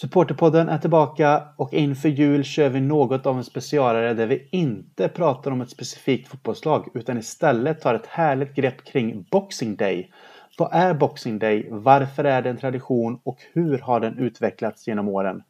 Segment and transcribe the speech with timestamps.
[0.00, 5.08] Supporterpodden är tillbaka och inför jul kör vi något av en specialare där vi inte
[5.08, 10.10] pratar om ett specifikt fotbollslag utan istället tar ett härligt grepp kring Boxing Day.
[10.58, 11.68] Vad är Boxing Day?
[11.70, 15.42] Varför är det en tradition och hur har den utvecklats genom åren?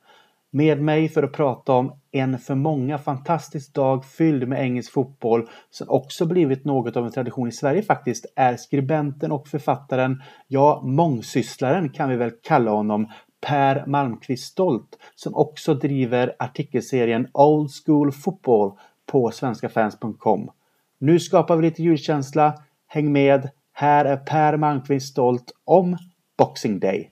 [0.50, 5.48] Med mig för att prata om en för många fantastisk dag fylld med engelsk fotboll
[5.70, 10.82] som också blivit något av en tradition i Sverige faktiskt är skribenten och författaren, ja
[10.84, 13.08] mångsysslaren kan vi väl kalla honom,
[13.40, 18.72] Per Malmqvist Stolt som också driver artikelserien Old School Football
[19.06, 20.50] på svenskafans.com.
[20.98, 22.54] Nu skapar vi lite julkänsla.
[22.86, 23.50] Häng med!
[23.72, 25.96] Här är Per Malmqvist Stolt om
[26.38, 27.10] Boxing Day.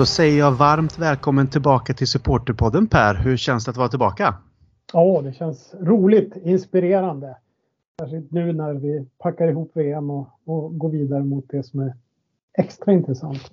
[0.00, 3.14] Då säger jag varmt välkommen tillbaka till Supporterpodden Per.
[3.14, 4.34] Hur känns det att vara tillbaka?
[4.92, 7.36] Ja, det känns roligt, inspirerande.
[8.00, 11.94] Särskilt nu när vi packar ihop VM och, och går vidare mot det som är
[12.58, 13.50] extra intressant.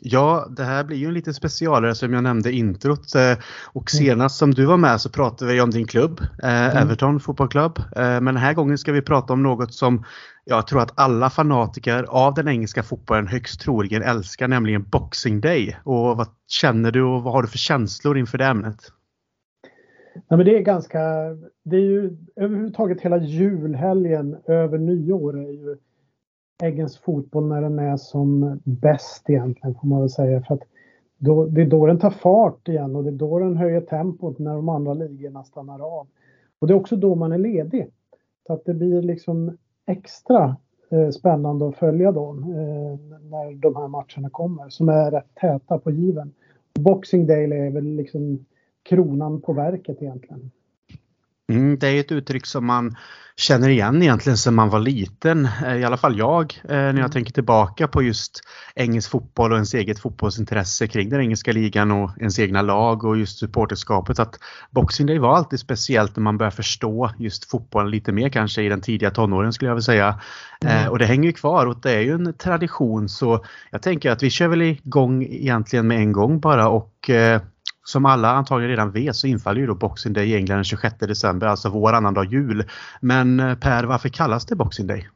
[0.00, 3.14] Ja, det här blir ju en liten specialare som jag nämnde introt.
[3.14, 3.38] Eh,
[3.72, 6.76] och senast som du var med så pratade vi om din klubb, eh, mm.
[6.76, 7.78] Everton fotbollsklubb.
[7.78, 10.04] Eh, men den här gången ska vi prata om något som
[10.44, 15.76] jag tror att alla fanatiker av den engelska fotbollen högst troligen älskar, nämligen Boxing Day.
[15.84, 18.80] Och vad känner du och vad har du för känslor inför det ämnet?
[20.14, 21.00] Nej, men det är ganska,
[21.62, 25.76] det är ju överhuvudtaget hela julhelgen över nyår är ju
[26.62, 30.42] engelsk fotboll när den är som bäst egentligen får man väl säga.
[30.42, 30.62] För att
[31.18, 34.38] då, det är då den tar fart igen och det är då den höjer tempot
[34.38, 36.06] när de andra ligorna stannar av.
[36.58, 37.90] Och det är också då man är ledig.
[38.46, 39.56] Så att det blir liksom
[39.86, 40.56] extra
[40.90, 45.78] eh, spännande att följa då eh, när de här matcherna kommer som är rätt täta
[45.78, 46.32] på given.
[46.74, 48.44] Boxing Day är väl liksom
[48.82, 50.50] kronan på verket egentligen.
[51.48, 52.96] Mm, det är ett uttryck som man
[53.36, 55.48] känner igen egentligen sedan man var liten.
[55.66, 57.10] Eh, I alla fall jag eh, när jag mm.
[57.10, 58.40] tänker tillbaka på just
[58.74, 63.16] engelsk fotboll och ens eget fotbollsintresse kring den engelska ligan och ens egna lag och
[63.16, 64.18] just supporterskapet.
[64.18, 64.38] Att
[64.70, 68.68] Boxing Day var alltid speciellt när man börjar förstå just fotbollen lite mer kanske i
[68.68, 70.20] den tidiga tonåren skulle jag vilja säga.
[70.64, 70.92] Eh, mm.
[70.92, 74.22] Och det hänger ju kvar och det är ju en tradition så jag tänker att
[74.22, 77.10] vi kör väl igång egentligen med en gång bara och
[77.84, 80.98] som alla antagligen redan vet så infaller ju då Boxing Day i England den 26
[80.98, 82.64] december, alltså vår annandag jul.
[83.00, 85.08] Men eh, Per, varför kallas det Boxing Day?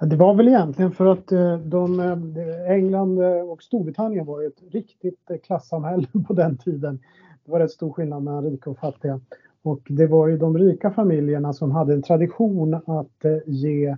[0.00, 3.18] Ja, det var väl egentligen för att eh, de, eh, England
[3.50, 6.98] och Storbritannien var ett riktigt klassamhälle på den tiden.
[7.44, 9.20] Det var rätt stor skillnad mellan rika och fattiga.
[9.62, 13.96] Och det var ju de rika familjerna som hade en tradition att ge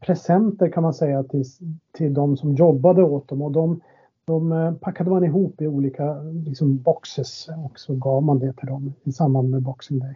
[0.00, 1.44] presenter kan man säga till,
[1.92, 3.42] till de som jobbade åt dem.
[3.42, 3.80] Och de
[4.26, 8.68] de eh, packade man ihop i olika liksom, boxes och så gav man det till
[8.68, 10.14] dem i samband med Boxing Day.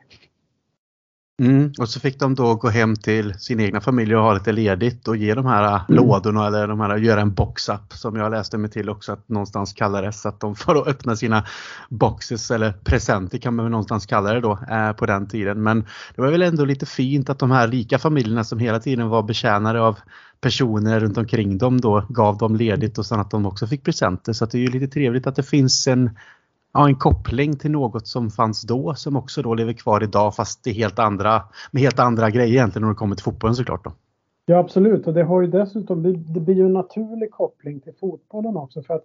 [1.40, 4.52] Mm, och så fick de då gå hem till sin egna familj och ha lite
[4.52, 6.04] ledigt och ge de här mm.
[6.04, 9.72] lådorna eller de här, göra en box-up som jag läste mig till också att någonstans
[9.72, 10.26] kallades.
[10.26, 11.46] Att de får öppna sina
[11.88, 15.62] boxes eller presenter kan man väl någonstans kalla det då eh, på den tiden.
[15.62, 19.08] Men det var väl ändå lite fint att de här rika familjerna som hela tiden
[19.08, 19.98] var betjänade av
[20.40, 24.32] personer runt omkring dem då gav dem ledigt och sen att de också fick presenter.
[24.32, 26.10] Så det är ju lite trevligt att det finns en,
[26.72, 30.64] ja, en koppling till något som fanns då som också då lever kvar idag fast
[30.64, 33.84] det helt andra, med helt andra grejer egentligen när det kommer till fotbollen såklart.
[33.84, 33.92] Då.
[34.46, 38.56] Ja absolut och det har ju dessutom, det blir ju en naturlig koppling till fotbollen
[38.56, 39.04] också för att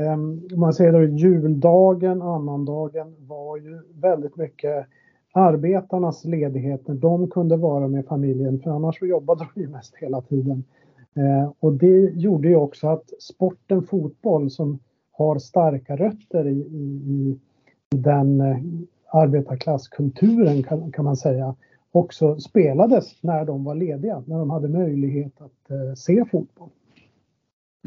[0.00, 4.86] um, man säger då juldagen, annandagen var ju väldigt mycket
[5.32, 10.20] arbetarnas ledighet när de kunde vara med familjen, för annars jobbade de ju mest hela
[10.20, 10.64] tiden.
[11.14, 14.78] Eh, och det gjorde ju också att sporten fotboll som
[15.20, 17.38] har starka rötter i, i,
[17.94, 18.56] i den eh,
[19.12, 21.54] arbetarklasskulturen kan, kan man säga,
[21.92, 26.68] också spelades när de var lediga, när de hade möjlighet att eh, se fotboll.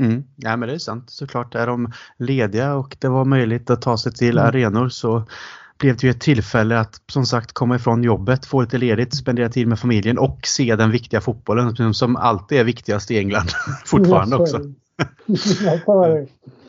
[0.02, 0.24] Mm.
[0.36, 1.56] Ja men det är sant såklart.
[1.56, 4.46] Är de lediga och det var möjligt att ta sig till mm.
[4.46, 5.24] arenor så
[5.80, 9.50] blev det ju ett tillfälle att som sagt komma ifrån jobbet, få lite ledigt, spendera
[9.50, 13.48] tid med familjen och se den viktiga fotbollen som alltid är viktigast i England
[13.86, 14.60] fortfarande också.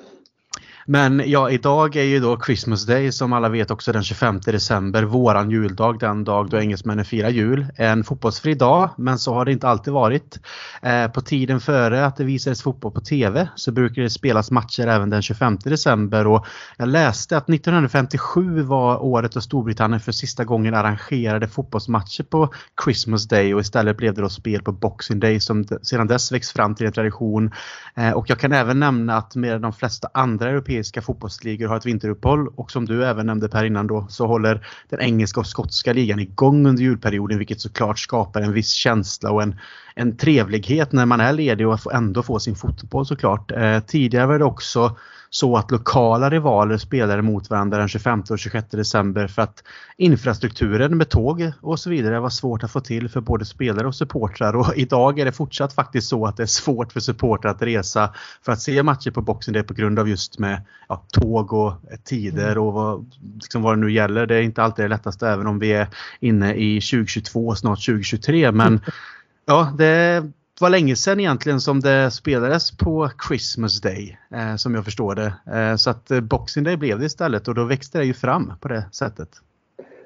[0.86, 5.02] Men ja, idag är ju då Christmas Day som alla vet också den 25 december,
[5.02, 7.66] våran juldag, den dag då engelsmännen firar jul.
[7.76, 10.40] En fotbollsfri dag, men så har det inte alltid varit.
[10.82, 14.86] Eh, på tiden före att det visades fotboll på TV så brukar det spelas matcher
[14.86, 16.46] även den 25 december och
[16.76, 22.52] jag läste att 1957 var året då Storbritannien för sista gången arrangerade fotbollsmatcher på
[22.84, 26.52] Christmas Day och istället blev det då spel på Boxing Day som sedan dess växt
[26.52, 27.50] fram till en tradition.
[27.94, 31.76] Eh, och jag kan även nämna att med de flesta andra europeiska Europeiska fotbollsligor har
[31.76, 35.46] ett vinteruppehåll och som du även nämnde Per innan då så håller den engelska och
[35.46, 39.56] skotska ligan igång under julperioden vilket såklart skapar en viss känsla och en,
[39.94, 43.50] en trevlighet när man är ledig och ändå får sin fotboll såklart.
[43.50, 44.96] Eh, tidigare var det också
[45.34, 49.64] så att lokala rivaler spelade mot varandra den 25 och 26 december för att
[49.96, 53.94] infrastrukturen med tåg och så vidare var svårt att få till för både spelare och
[53.94, 57.62] supportrar och idag är det fortsatt faktiskt så att det är svårt för supportrar att
[57.62, 58.14] resa
[58.44, 61.72] för att se matcher på Boxing Day på grund av just med ja, tåg och
[62.04, 64.26] tider och vad, liksom vad det nu gäller.
[64.26, 65.88] Det är inte alltid det lättaste även om vi är
[66.20, 68.80] inne i 2022 snart 2023 men
[69.46, 70.22] ja, det
[70.60, 75.34] var länge sedan egentligen som det spelades på Christmas Day eh, som jag förstår det.
[75.58, 78.52] Eh, så att eh, Boxing Day blev det istället och då växte det ju fram
[78.60, 79.28] på det sättet.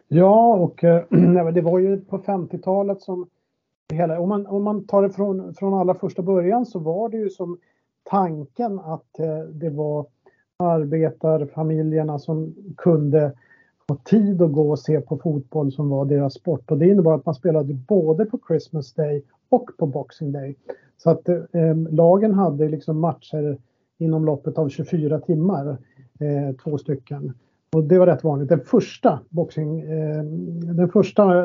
[0.09, 1.05] Ja, och eh,
[1.55, 3.27] det var ju på 50-talet som
[3.93, 7.17] hela, om man, om man tar det från, från allra första början så var det
[7.17, 7.59] ju som
[8.05, 10.07] tanken att eh, det var
[10.57, 13.33] arbetarfamiljerna som kunde
[13.97, 16.71] tid att gå och se på fotboll som var deras sport.
[16.71, 20.57] Och det innebar att man spelade både på Christmas Day och på Boxing Day.
[20.97, 23.59] Så att eh, lagen hade liksom matcher
[23.99, 25.77] inom loppet av 24 timmar,
[26.21, 27.35] eh, två stycken.
[27.73, 28.49] Och det var rätt vanligt.
[28.49, 30.23] Den första boxing, eh,
[30.75, 31.45] den första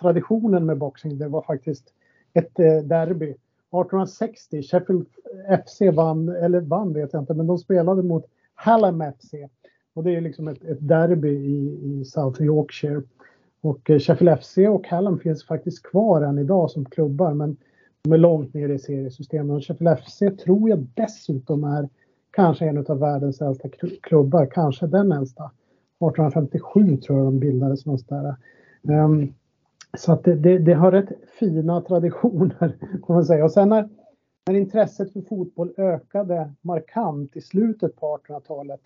[0.00, 1.84] traditionen med boxing, det var faktiskt
[2.32, 3.34] ett eh, derby.
[3.72, 5.06] 1860, Sheffield
[5.64, 9.34] FC vann, eller vann vet jag inte, men de spelade mot Hallam FC.
[9.94, 13.02] Och det är liksom ett, ett derby i, i South Yorkshire.
[13.60, 17.56] Och eh, Sheffield FC och Hallam finns faktiskt kvar än idag som klubbar men
[18.02, 19.56] de är långt ner i seriesystemet.
[19.56, 21.88] Och Sheffield FC tror jag dessutom är
[22.30, 23.68] kanske en av världens äldsta
[24.02, 25.50] klubbar, kanske den äldsta.
[26.10, 28.36] 1857 tror jag de bildades någonstans
[28.82, 29.04] där.
[29.04, 29.34] Um,
[29.98, 33.44] så att det, det, det, har rätt fina traditioner kan man säga.
[33.44, 33.88] Och sen när,
[34.46, 38.80] när intresset för fotboll ökade markant i slutet på 1800-talet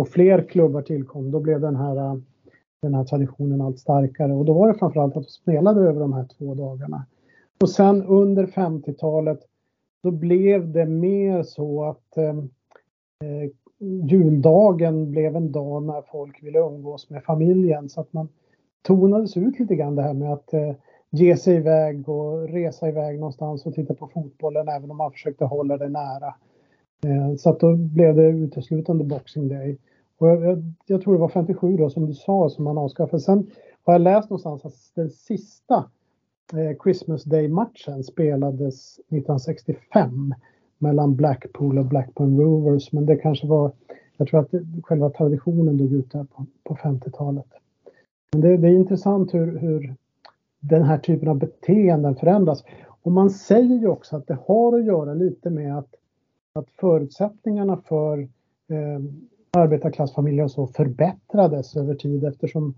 [0.00, 2.14] och fler klubbar tillkom, då blev den här eh,
[2.82, 4.32] den här traditionen allt starkare.
[4.32, 7.06] Och då var det framförallt att de spelade över de här två dagarna.
[7.60, 9.40] Och sen under 50-talet
[10.02, 12.38] då blev det mer så att eh,
[13.24, 13.50] eh,
[14.02, 18.28] juldagen blev en dag när folk ville umgås med familjen så att man
[18.82, 20.72] tonades ut lite grann det här med att eh,
[21.10, 25.44] ge sig iväg och resa iväg någonstans och titta på fotbollen även om man försökte
[25.44, 26.34] hålla det nära.
[27.04, 29.78] Eh, så att då blev det uteslutande Boxing Day.
[30.18, 33.20] Och jag, jag, jag, tror det var 57 då som du sa som man avskaffade.
[33.20, 33.50] Sen
[33.84, 35.84] har jag läst någonstans att den sista
[36.52, 40.34] eh, Christmas Day-matchen spelades 1965
[40.78, 42.92] mellan Blackpool och Blackburn Rovers.
[42.92, 43.72] Men det kanske var,
[44.16, 47.46] jag tror att det, själva traditionen dog ut där på, på 50-talet.
[48.32, 49.94] Men det, det, är intressant hur, hur
[50.60, 52.64] den här typen av beteenden förändras.
[53.02, 55.94] Och man säger ju också att det har att göra lite med att,
[56.60, 58.18] att förutsättningarna för
[58.68, 59.00] eh,
[59.50, 62.74] arbetarklassfamiljer och så förbättrades över tid eftersom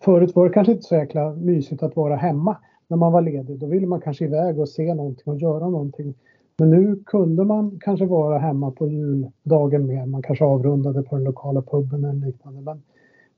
[0.00, 2.56] förut var det kanske inte så jäkla mysigt att vara hemma
[2.88, 3.58] när man var ledig.
[3.58, 6.14] Då ville man kanske iväg och se någonting och göra någonting.
[6.58, 10.06] Men nu kunde man kanske vara hemma på juldagen mer.
[10.06, 12.60] Man kanske avrundade på den lokala puben eller liknande.
[12.60, 12.82] Men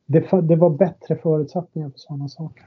[0.06, 2.64] det, det var bättre förutsättningar för sådana saker.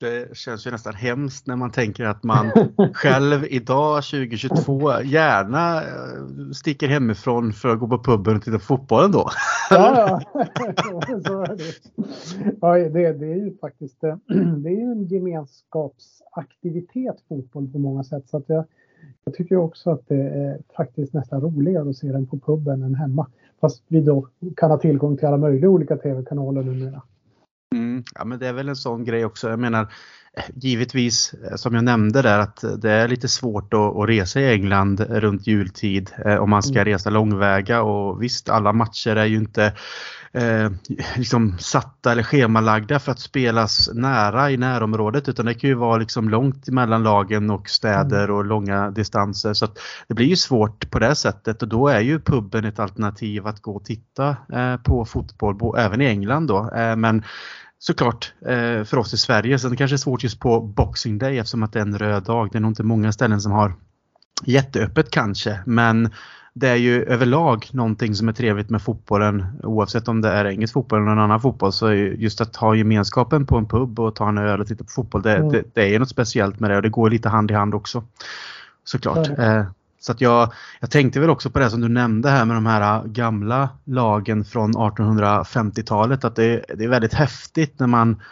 [0.00, 2.50] Det känns ju nästan hemskt när man tänker att man
[2.94, 5.88] själv idag 2022 gärna eh,
[6.52, 9.30] sticker hemifrån för att gå på puben och titta på fotbollen då.
[9.70, 10.44] Ja, ja.
[11.26, 11.64] så är det.
[12.60, 14.16] Ja, det, det är ju faktiskt eh,
[14.56, 18.28] det är en gemenskapsaktivitet fotboll på många sätt.
[18.28, 18.64] Så att jag,
[19.24, 22.94] jag tycker också att det är faktiskt nästan roligare att se den på puben än
[22.94, 23.26] hemma.
[23.60, 27.02] Fast vi då kan ha tillgång till alla möjliga olika tv-kanaler numera.
[27.74, 29.48] Mm, ja, men det är väl en sån grej också.
[29.48, 29.92] Jag menar,
[30.54, 34.52] givetvis eh, som jag nämnde där att det är lite svårt att, att resa i
[34.52, 36.84] England runt jultid eh, om man ska mm.
[36.84, 39.72] resa långväga och visst alla matcher är ju inte
[40.32, 40.70] eh,
[41.16, 45.96] liksom satta eller schemalagda för att spelas nära i närområdet utan det kan ju vara
[45.96, 48.36] liksom långt mellan lagen och städer mm.
[48.36, 49.78] och långa distanser så att
[50.08, 53.62] det blir ju svårt på det sättet och då är ju puben ett alternativ att
[53.62, 57.22] gå och titta eh, på fotboll även i England då eh, men
[57.78, 59.58] såklart eh, för oss i Sverige.
[59.58, 62.22] Så det kanske är svårt just på Boxing Day eftersom att det är en röd
[62.22, 62.48] dag.
[62.52, 63.74] Det är nog inte många ställen som har
[64.44, 66.10] jätteöppet kanske men
[66.58, 70.74] det är ju överlag någonting som är trevligt med fotbollen oavsett om det är engelsk
[70.74, 71.72] fotboll eller någon annan fotboll.
[71.72, 74.90] Så just att ha gemenskapen på en pub och ta en öl och titta på
[74.90, 75.48] fotboll det, mm.
[75.48, 78.04] det, det är något speciellt med det och det går lite hand i hand också.
[78.84, 79.28] Såklart.
[79.28, 79.64] Mm.
[80.06, 82.66] Så att jag, jag tänkte väl också på det som du nämnde här med de
[82.66, 88.22] här gamla lagen från 1850-talet att det, det är väldigt häftigt när man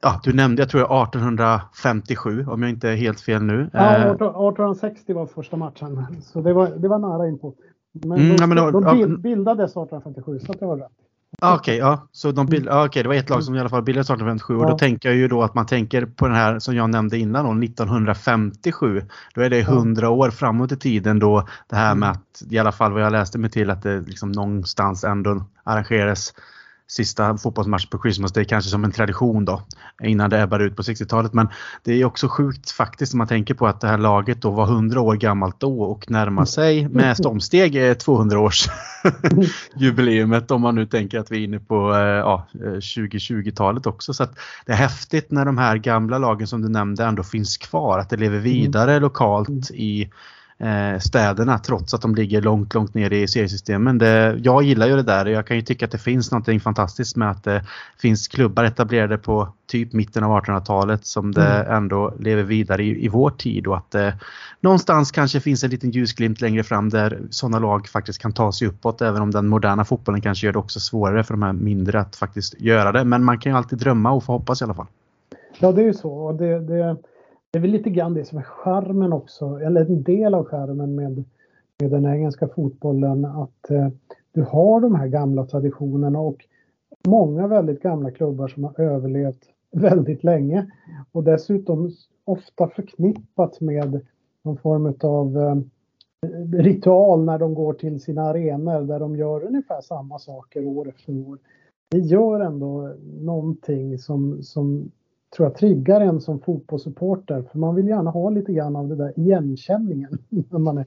[0.00, 3.70] ja, du nämnde, jag tror 1857 om jag inte är helt fel nu.
[3.72, 6.06] Ja, 1860 eh, var första matchen.
[6.22, 7.54] Så det var, det var nära inpå.
[7.92, 10.92] Men mm, de, men då, de bild, ja, bildades 1857 så det var rätt.
[11.38, 12.08] Okej, okay, ja.
[12.12, 14.54] Så de bild, ah, okay, det var ett lag som i alla fall bildades 1857
[14.54, 14.60] ja.
[14.60, 17.18] och då tänker jag ju då att man tänker på den här som jag nämnde
[17.18, 19.02] innan då, 1957.
[19.34, 22.72] Då är det 100 år framåt i tiden då det här med att i alla
[22.72, 26.34] fall vad jag läste mig till att det liksom någonstans ändå arrangeras
[26.90, 29.62] sista fotbollsmatch på Christmas Day kanske som en tradition då
[30.02, 31.32] innan det ebbade ut på 60-talet.
[31.32, 31.48] Men
[31.84, 34.64] det är också sjukt faktiskt om man tänker på att det här laget då var
[34.64, 38.68] 100 år gammalt då och närmar sig med stormsteg 200 års
[39.76, 44.14] jubileumet om man nu tänker att vi är inne på eh, ja, 2020-talet också.
[44.14, 44.26] Så
[44.66, 48.10] det är häftigt när de här gamla lagen som du nämnde ändå finns kvar, att
[48.10, 49.02] det lever vidare mm.
[49.02, 50.10] lokalt i
[51.00, 53.98] städerna trots att de ligger långt, långt ner i seriesystemen.
[53.98, 55.26] Det, jag gillar ju det där.
[55.26, 57.64] Jag kan ju tycka att det finns något fantastiskt med att det
[57.98, 61.76] finns klubbar etablerade på typ mitten av 1800-talet som det mm.
[61.76, 64.14] ändå lever vidare i, i vår tid och att det
[64.60, 68.68] någonstans kanske finns en liten ljusglimt längre fram där sådana lag faktiskt kan ta sig
[68.68, 72.00] uppåt även om den moderna fotbollen kanske gör det också svårare för de här mindre
[72.00, 73.04] att faktiskt göra det.
[73.04, 74.86] Men man kan ju alltid drömma och få hoppas i alla fall.
[75.58, 76.32] Ja, det är ju så.
[76.32, 76.96] Det, det,
[77.50, 80.94] det är väl lite grann det som är charmen också, eller en del av charmen
[80.94, 81.24] med,
[81.80, 83.88] med den engelska fotbollen, att eh,
[84.32, 86.46] du har de här gamla traditionerna och
[87.06, 89.42] många väldigt gamla klubbar som har överlevt
[89.72, 90.70] väldigt länge
[91.12, 91.90] och dessutom
[92.24, 94.00] ofta förknippat med
[94.42, 95.56] någon form av eh,
[96.52, 101.28] ritual när de går till sina arenor där de gör ungefär samma saker år efter
[101.28, 101.38] år.
[101.90, 104.90] Det gör ändå någonting som, som
[105.36, 107.42] tror jag triggar en som fotbollssupporter.
[107.42, 110.86] För man vill gärna ha lite grann av det där igenkänningen när man är,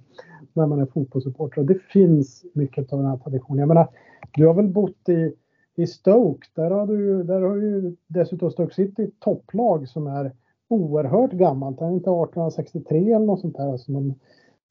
[0.53, 1.61] när man är fotbollssupporter.
[1.61, 3.59] Och det finns mycket av den här traditionen.
[3.59, 3.87] Jag menar,
[4.33, 5.33] du har väl bott i,
[5.75, 6.47] i Stoke.
[6.53, 10.31] Där har du, där har ju dessutom Stoke City topplag som är
[10.67, 11.79] oerhört gammalt.
[11.79, 14.13] Det är inte 1863 eller något sånt där som de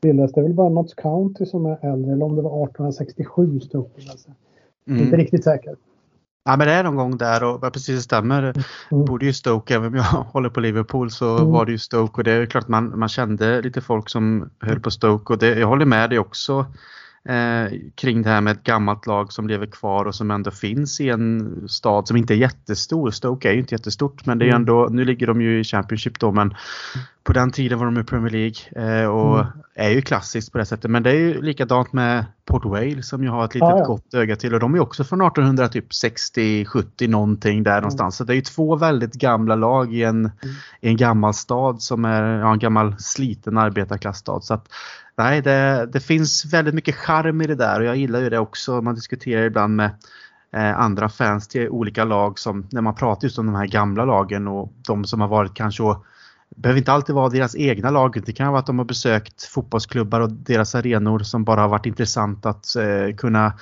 [0.02, 0.32] bildades.
[0.32, 2.12] Det är väl bara Notts County som är äldre.
[2.12, 4.26] Eller om det var 1867 Stoke bildades.
[4.86, 5.02] Mm.
[5.02, 5.76] Inte riktigt säker.
[6.44, 8.42] Ja men det är någon gång där och precis det stämmer.
[8.42, 9.04] Mm.
[9.04, 11.50] Borde ju Stoke, även om jag håller på Liverpool så mm.
[11.50, 14.80] var det ju Stoke och det är klart man, man kände lite folk som höll
[14.80, 16.66] på Stoke och det, jag håller med dig också
[17.28, 21.00] eh, kring det här med ett gammalt lag som lever kvar och som ändå finns
[21.00, 23.10] i en stad som inte är jättestor.
[23.10, 24.60] Stoke är ju inte jättestort men det är mm.
[24.60, 26.54] ändå, nu ligger de ju i Championship då men
[27.24, 29.52] på den tiden var de i Premier League eh, och mm.
[29.74, 30.90] är ju klassiskt på det sättet.
[30.90, 33.84] Men det är ju likadant med Port Vale som ju har ett litet ah, ja.
[33.84, 37.82] gott öga till och de är också från 1860, 70 någonting där mm.
[37.82, 38.16] någonstans.
[38.16, 40.54] Så det är ju två väldigt gamla lag i en, mm.
[40.80, 44.40] i en gammal stad som är ja, en gammal sliten arbetarklassstad.
[44.40, 44.68] Så att,
[45.18, 48.38] nej, det, det finns väldigt mycket charm i det där och jag gillar ju det
[48.38, 48.80] också.
[48.80, 49.90] Man diskuterar ibland med
[50.52, 54.04] eh, andra fans till olika lag som när man pratar just om de här gamla
[54.04, 56.04] lagen och de som har varit kanske och
[56.56, 58.22] behöver inte alltid vara deras egna lag.
[58.26, 61.86] Det kan vara att de har besökt fotbollsklubbar och deras arenor som bara har varit
[61.86, 63.52] intressant att eh, kunna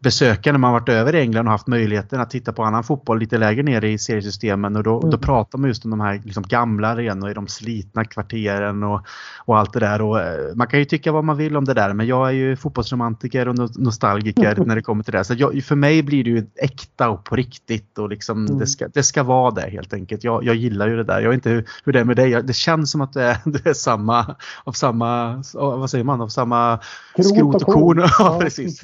[0.00, 3.18] besöka när man varit över i England och haft möjligheten att titta på annan fotboll
[3.18, 5.10] lite lägre ner i seriesystemen och då, mm.
[5.10, 9.06] då pratar man just om de här liksom gamla arenorna i de slitna kvarteren och,
[9.38, 10.02] och allt det där.
[10.02, 12.32] Och, eh, man kan ju tycka vad man vill om det där men jag är
[12.32, 15.24] ju fotbollsromantiker och nostalgiker när det kommer till det.
[15.24, 18.58] Så jag, för mig blir det ju äkta och på riktigt och liksom mm.
[18.58, 20.24] det, ska, det ska vara det helt enkelt.
[20.24, 21.20] Jag, jag gillar ju det där.
[21.20, 22.42] Jag vet inte hur, hur det är med dig.
[22.42, 26.28] Det känns som att det är, det är samma, av samma, vad säger man, av
[26.28, 26.80] samma
[27.18, 28.00] skrot och korn.
[28.18, 28.82] Ja, precis.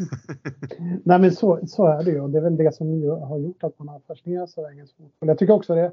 [1.07, 2.87] Nej men så, så är det ju och det är väl det som
[3.23, 5.29] har gjort att man har fascinerats av engelsk fotboll.
[5.29, 5.93] Jag tycker också det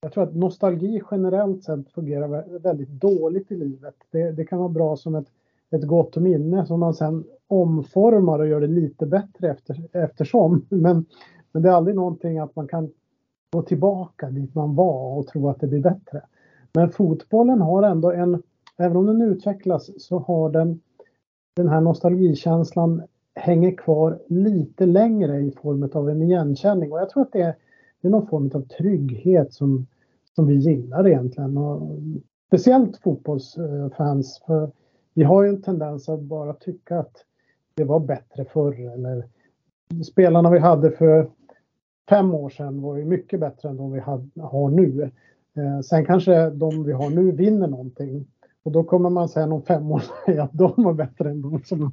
[0.00, 3.94] jag tror att nostalgi generellt sett fungerar väldigt dåligt i livet.
[4.10, 5.26] Det, det kan vara bra som ett,
[5.70, 10.66] ett gott minne som man sen omformar och gör det lite bättre efter, eftersom.
[10.68, 11.04] Men,
[11.52, 12.90] men det är aldrig någonting att man kan
[13.52, 16.22] gå tillbaka dit man var och tro att det blir bättre.
[16.72, 18.42] Men fotbollen har ändå en,
[18.76, 20.80] även om den utvecklas så har den
[21.56, 23.02] den här nostalgikänslan
[23.34, 26.92] hänger kvar lite längre i form av en igenkänning.
[26.92, 27.54] Och jag tror att det är,
[28.00, 29.86] det är någon form av trygghet som,
[30.34, 31.58] som vi gillar egentligen.
[31.58, 31.98] Och
[32.46, 34.42] speciellt fotbollsfans.
[34.46, 34.70] För
[35.14, 37.16] vi har ju en tendens att bara tycka att
[37.74, 38.92] det var bättre förr.
[38.94, 39.24] Eller
[40.04, 41.30] spelarna vi hade för
[42.08, 44.00] fem år sedan var ju mycket bättre än de vi
[44.40, 45.10] har nu.
[45.56, 48.26] Eh, sen kanske de vi har nu vinner någonting.
[48.62, 51.62] Och då kommer man sen om fem år säga att de var bättre än de
[51.64, 51.92] som,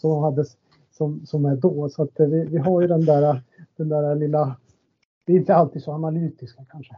[0.00, 0.44] som, hade,
[0.90, 1.88] som, som är då.
[1.88, 3.42] Så att vi, vi har ju den där,
[3.76, 4.56] den där lilla...
[5.26, 6.96] Vi är inte alltid så analytiska kanske.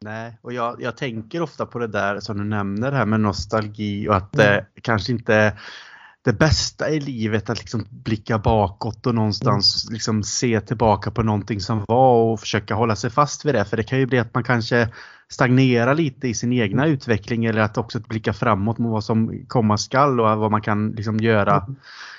[0.00, 3.20] Nej, och jag, jag tänker ofta på det där som du nämner det här med
[3.20, 4.64] nostalgi och att det mm.
[4.82, 5.58] kanske inte
[6.24, 9.92] det bästa i livet att liksom blicka bakåt och någonstans mm.
[9.92, 13.64] liksom se tillbaka på någonting som var och försöka hålla sig fast vid det.
[13.64, 14.88] För det kan ju bli att man kanske
[15.28, 16.94] stagnerar lite i sin egna mm.
[16.94, 20.90] utveckling eller att också blicka framåt mot vad som komma skall och vad man kan
[20.90, 21.76] liksom göra mm.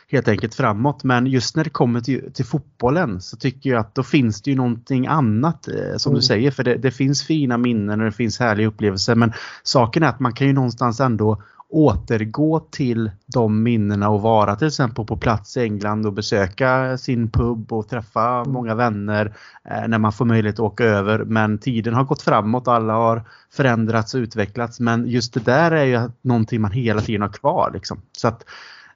[0.07, 1.03] helt enkelt framåt.
[1.03, 4.49] Men just när det kommer till, till fotbollen så tycker jag att då finns det
[4.49, 6.51] ju någonting annat eh, som du säger.
[6.51, 9.33] För det, det, finns fina minnen och det finns härliga upplevelser men
[9.63, 11.41] saken är att man kan ju någonstans ändå
[11.73, 17.29] återgå till de minnena och vara till exempel på plats i England och besöka sin
[17.29, 18.51] pub och träffa mm.
[18.51, 19.35] många vänner
[19.69, 21.19] eh, när man får möjlighet att åka över.
[21.19, 24.79] Men tiden har gått framåt, alla har förändrats och utvecklats.
[24.79, 27.71] Men just det där är ju någonting man hela tiden har kvar.
[27.73, 28.01] Liksom.
[28.11, 28.45] Så att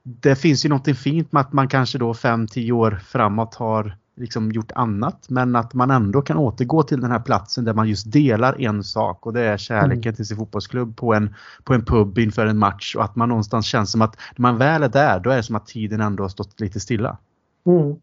[0.03, 4.51] det finns ju någonting fint med att man kanske då 5-10 år framåt har liksom
[4.51, 8.11] gjort annat men att man ändå kan återgå till den här platsen där man just
[8.11, 10.15] delar en sak och det är kärleken mm.
[10.15, 13.65] till sin fotbollsklubb på en, på en pub inför en match och att man någonstans
[13.65, 16.23] känns som att när man väl är där då är det som att tiden ändå
[16.23, 17.17] har stått lite stilla.
[17.65, 17.95] Mm.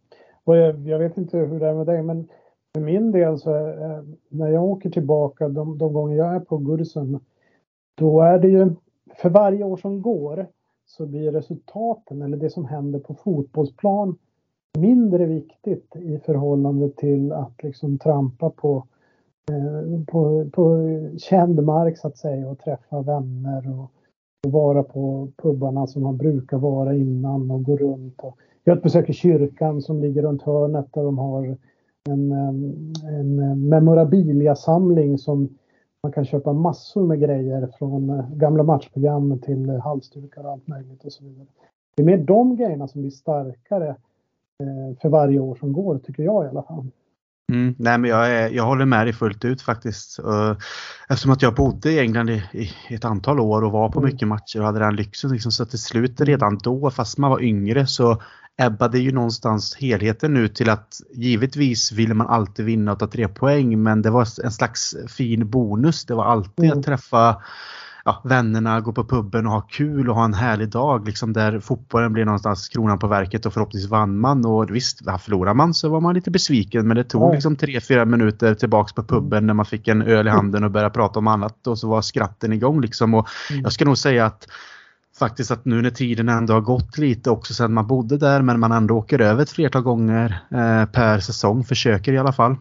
[0.45, 2.29] Och jag, jag, vet inte hur det är med dig men
[2.75, 6.59] för min del så är, när jag åker tillbaka de, de gånger jag är på
[6.59, 7.21] Gursen
[7.95, 8.75] då är det ju
[9.17, 10.47] för varje år som går
[10.87, 14.17] så blir resultaten eller det som händer på fotbollsplan
[14.79, 18.87] mindre viktigt i förhållande till att liksom trampa på,
[19.51, 20.89] eh, på, på
[21.19, 23.91] känd mark så att säga och träffa vänner och,
[24.47, 28.21] och vara på pubarna som man brukar vara innan och gå runt.
[28.21, 31.57] Och, jag besöker kyrkan som ligger runt hörnet där de har
[32.09, 32.33] en,
[33.03, 35.49] en memorabiliasamling som
[36.03, 41.05] man kan köpa massor med grejer från eh, gamla matchprogram till halsdukar och allt möjligt
[41.05, 41.47] och så vidare.
[41.97, 43.97] Det är mer de grejerna som blir starkare
[45.03, 46.91] för varje år som går, tycker jag i alla fall.
[47.53, 50.19] Mm, nej men jag, är, jag håller med dig fullt ut faktiskt.
[51.09, 52.43] Eftersom att jag bodde i England i,
[52.89, 54.13] i ett antal år och var på mm.
[54.13, 55.33] mycket matcher och hade den lyxen.
[55.33, 58.23] Liksom, så till slut redan då, fast man var yngre, så
[58.57, 63.29] ebbade ju någonstans helheten ut till att givetvis ville man alltid vinna och ta tre
[63.29, 66.05] poäng men det var en slags fin bonus.
[66.05, 66.79] Det var alltid mm.
[66.79, 67.43] att träffa
[68.05, 71.07] ja, vännerna, gå på puben och ha kul och ha en härlig dag.
[71.07, 74.45] Liksom där fotbollen blev någonstans kronan på verket och förhoppningsvis vann man.
[74.45, 78.55] Och visst, förlorar man så var man lite besviken men det tog liksom 3-4 minuter
[78.55, 81.67] tillbaks på puben när man fick en öl i handen och började prata om annat
[81.67, 83.15] och så var skratten igång liksom.
[83.15, 83.63] Och mm.
[83.63, 84.49] jag ska nog säga att
[85.19, 88.61] faktiskt att nu när tiden ändå har gått lite också sedan man bodde där men
[88.61, 92.57] man ändå åker över ett flertal gånger eh, per säsong, försöker i alla fall.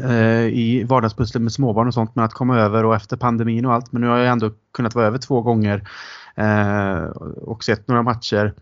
[0.00, 3.74] Eh, i vardagspusslet med småbarn och sånt men att komma över och efter pandemin och
[3.74, 3.92] allt.
[3.92, 5.88] Men nu har jag ändå kunnat vara över två gånger
[6.34, 7.04] eh,
[7.42, 8.54] och sett några matcher.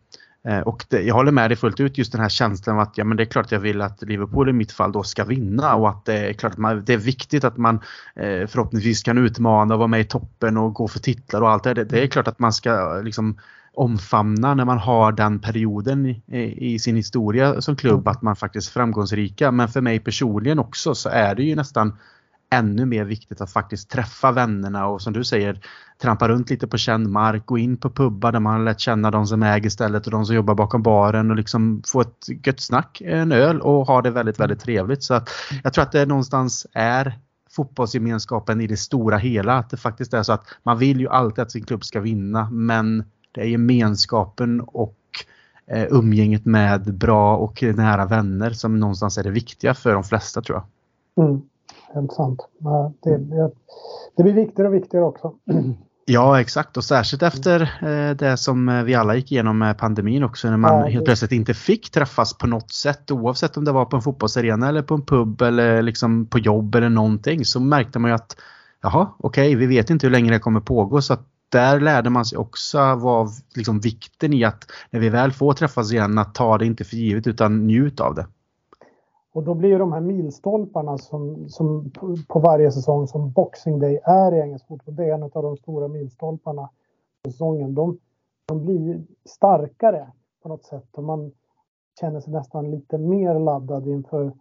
[0.48, 2.98] Eh, och det, jag håller med dig fullt ut just den här känslan av att
[2.98, 5.24] ja, men det är klart att jag vill att Liverpool i mitt fall då ska
[5.24, 7.74] vinna och att det är klart att man, det är viktigt att man
[8.16, 11.64] eh, förhoppningsvis kan utmana och vara med i toppen och gå för titlar och allt
[11.64, 11.84] det.
[11.84, 13.38] Det är klart att man ska liksom
[13.72, 16.22] omfamna när man har den perioden i,
[16.74, 19.50] i, sin historia som klubb att man faktiskt är framgångsrika.
[19.50, 21.98] Men för mig personligen också så är det ju nästan
[22.52, 25.60] ännu mer viktigt att faktiskt träffa vännerna och som du säger
[26.02, 29.10] trampa runt lite på känd mark, gå in på pubbar där man har lärt känna
[29.10, 32.60] de som äger stället och de som jobbar bakom baren och liksom få ett gött
[32.60, 35.02] snack, en öl och ha det väldigt, väldigt trevligt.
[35.02, 35.30] Så att
[35.64, 37.18] jag tror att det någonstans är
[37.50, 39.58] fotbollsgemenskapen i det stora hela.
[39.58, 42.50] Att det faktiskt är så att man vill ju alltid att sin klubb ska vinna
[42.50, 44.96] men det är gemenskapen och
[45.66, 50.42] eh, umgänget med bra och nära vänner som någonstans är det viktiga för de flesta
[50.42, 51.26] tror jag.
[51.26, 51.42] Mm,
[51.94, 52.48] helt sant.
[53.02, 53.50] Det, det,
[54.16, 55.34] det blir viktigare och viktigare också.
[56.04, 60.50] Ja exakt och särskilt efter eh, det som vi alla gick igenom med pandemin också
[60.50, 63.84] när man ja, helt plötsligt inte fick träffas på något sätt oavsett om det var
[63.84, 67.98] på en fotbollsarena eller på en pub eller liksom på jobb eller någonting så märkte
[67.98, 68.36] man ju att
[68.82, 72.10] jaha okej okay, vi vet inte hur länge det kommer pågå så att där lärde
[72.10, 76.34] man sig också vad liksom, vikten i att när vi väl får träffas igen att
[76.34, 78.26] ta det inte för givet utan njut av det.
[79.32, 81.90] Och då blir ju de här milstolparna som, som
[82.28, 85.56] på varje säsong som Boxing Day är i engelsk fotboll, det är en av de
[85.56, 86.68] stora milstolparna
[87.22, 87.74] på säsongen.
[87.74, 87.98] De,
[88.46, 91.32] de blir starkare på något sätt och man
[92.00, 94.32] känner sig nästan lite mer laddad inför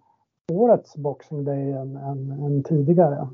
[0.52, 3.28] årets Boxing Day än, än, än tidigare.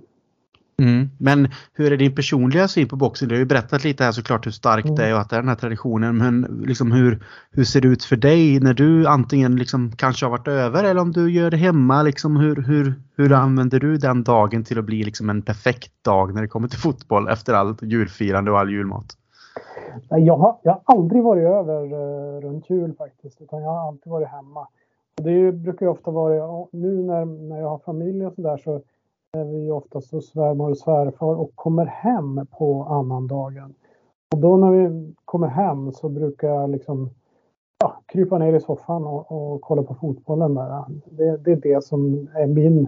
[0.77, 1.09] Mm.
[1.17, 3.27] Men hur är din personliga syn på boxning?
[3.27, 4.95] Du har ju berättat lite här såklart hur starkt mm.
[4.95, 6.17] det är och att det är den här traditionen.
[6.17, 10.31] Men liksom hur, hur ser det ut för dig när du antingen liksom kanske har
[10.31, 12.03] varit över eller om du gör det hemma?
[12.03, 16.33] Liksom hur, hur, hur använder du den dagen till att bli liksom en perfekt dag
[16.33, 19.05] när det kommer till fotboll efter allt julfirande och all julmat?
[20.09, 24.11] jag, har, jag har aldrig varit över uh, runt jul faktiskt, utan jag har alltid
[24.11, 24.67] varit hemma.
[25.15, 28.81] Det brukar ju ofta vara, nu när, när jag har familj och sådär så
[29.36, 33.74] är vi oftast hos svärmor och svärfar och kommer hem på annandagen.
[34.34, 37.10] Och då när vi kommer hem så brukar jag liksom
[37.80, 40.84] ja, krypa ner i soffan och, och kolla på fotbollen där.
[41.06, 42.88] Det, det, är det som är min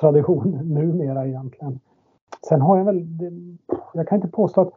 [0.00, 1.80] tradition numera egentligen.
[2.48, 3.06] Sen har jag väl,
[3.94, 4.72] jag kan inte påstå att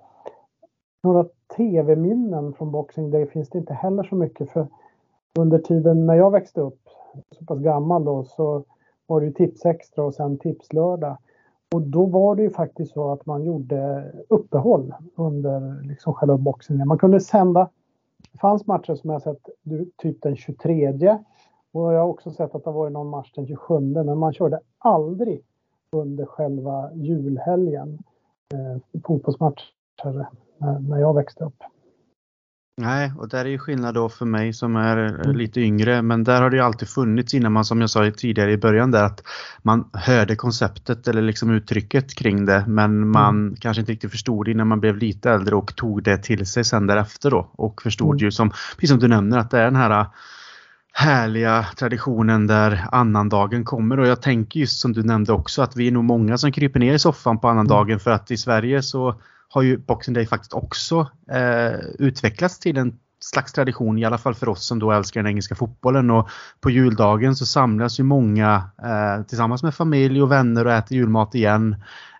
[1.03, 1.25] några
[1.57, 4.67] tv-minnen från Boxing Day finns det inte heller så mycket för
[5.39, 6.79] under tiden när jag växte upp,
[7.31, 8.63] så pass gammal då, så
[9.07, 11.17] var det tips Tipsextra och sen Tipslördag.
[11.73, 16.87] Och då var det ju faktiskt så att man gjorde uppehåll under liksom själva boxningen.
[16.87, 17.69] Man kunde sända,
[18.31, 19.49] det fanns matcher som jag sett
[19.97, 21.17] typ den 23
[21.71, 24.59] och jag har också sett att det var någon match den 27 men man körde
[24.77, 25.41] aldrig
[25.91, 27.99] under själva julhelgen
[28.53, 29.65] eh, fotbollsmatcher
[30.57, 31.63] när, när jag växte upp.
[32.77, 35.35] Nej, och där är ju skillnad då för mig som är eh, mm.
[35.35, 36.01] lite yngre.
[36.01, 38.91] Men där har det ju alltid funnits innan man, som jag sa tidigare i början
[38.91, 39.23] där, att
[39.61, 42.65] man hörde konceptet eller liksom uttrycket kring det.
[42.67, 43.55] Men man mm.
[43.55, 46.63] kanske inte riktigt förstod det innan man blev lite äldre och tog det till sig
[46.63, 47.49] sen därefter då.
[47.51, 48.17] Och förstod mm.
[48.17, 50.05] ju som, precis som du nämner, att det är den här
[50.93, 55.87] härliga traditionen där annandagen kommer och jag tänker just som du nämnde också att vi
[55.87, 57.99] är nog många som kryper ner i soffan på annandagen mm.
[57.99, 59.15] för att i Sverige så
[59.49, 64.35] har ju Boxing Day faktiskt också eh, utvecklats till en slags tradition, i alla fall
[64.35, 66.11] för oss som då älskar den engelska fotbollen.
[66.11, 66.29] Och
[66.61, 71.35] på juldagen så samlas ju många eh, tillsammans med familj och vänner och äter julmat
[71.35, 71.75] igen.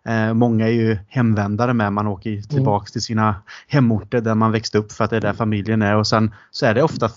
[0.08, 1.94] Eh, många är ju hemvändare med.
[1.94, 2.44] Man åker mm.
[2.44, 3.36] tillbaks till sina
[3.68, 5.96] hemorter där man växte upp för att det är där familjen är.
[5.96, 7.10] Och sen så är det ofta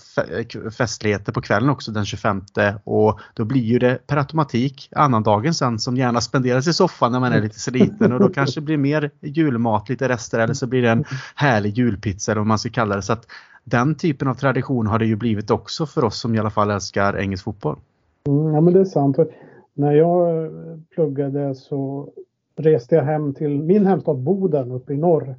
[0.77, 2.41] festligheter på kvällen också den 25
[2.83, 7.19] och då blir ju det per automatik annandagen sen som gärna spenderas i soffan när
[7.19, 10.67] man är lite sliten och då kanske det blir mer julmat, lite rester eller så
[10.67, 13.01] blir det en härlig julpizza eller vad man ska kalla det.
[13.01, 13.27] Så att
[13.63, 16.71] den typen av tradition har det ju blivit också för oss som i alla fall
[16.71, 17.79] älskar engelsk fotboll.
[18.27, 19.17] Mm, ja men det är sant.
[19.73, 20.51] När jag
[20.95, 22.09] pluggade så
[22.59, 25.35] reste jag hem till min hemstad Boden uppe i norr.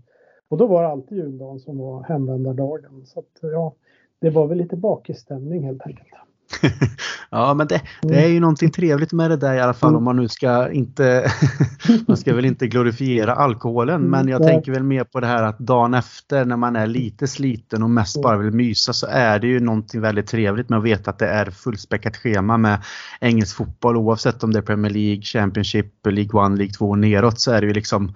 [0.48, 3.06] Och då var det alltid juldagen som var hemvändardagen.
[3.06, 3.74] Så att, ja,
[4.18, 6.08] det var väl lite bakisstämning helt enkelt.
[7.30, 9.98] ja men det, det, är ju någonting trevligt med det där i alla fall mm.
[9.98, 11.32] om man nu ska inte
[12.06, 15.58] Man ska väl inte glorifiera alkoholen men jag tänker väl mer på det här att
[15.58, 19.46] dagen efter när man är lite sliten och mest bara vill mysa så är det
[19.46, 22.82] ju någonting väldigt trevligt med att veta att det är fullspäckat schema med
[23.20, 27.52] engelsk fotboll oavsett om det är Premier League, Championship, League 1, League 2 neråt så
[27.52, 28.14] är det ju liksom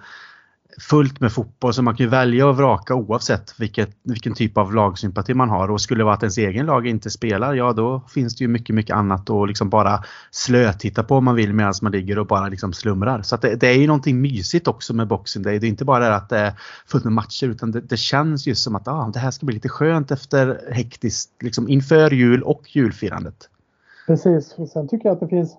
[0.79, 4.73] fullt med fotboll så man kan ju välja och vraka oavsett vilket, vilken typ av
[4.73, 5.71] lagsympati man har.
[5.71, 8.47] Och skulle det vara att ens egen lag inte spelar, ja då finns det ju
[8.47, 12.27] mycket, mycket annat att liksom bara slötitta på om man vill medan man ligger och
[12.27, 13.21] bara liksom slumrar.
[13.21, 15.59] Så det, det, är ju någonting mysigt också med Boxing Day.
[15.59, 16.53] Det är inte bara det att det är
[16.87, 19.55] fullt med matcher utan det, det känns ju som att ah, det här ska bli
[19.55, 23.49] lite skönt efter hektiskt, liksom inför jul och julfirandet.
[24.07, 25.57] Precis, sen tycker jag att det finns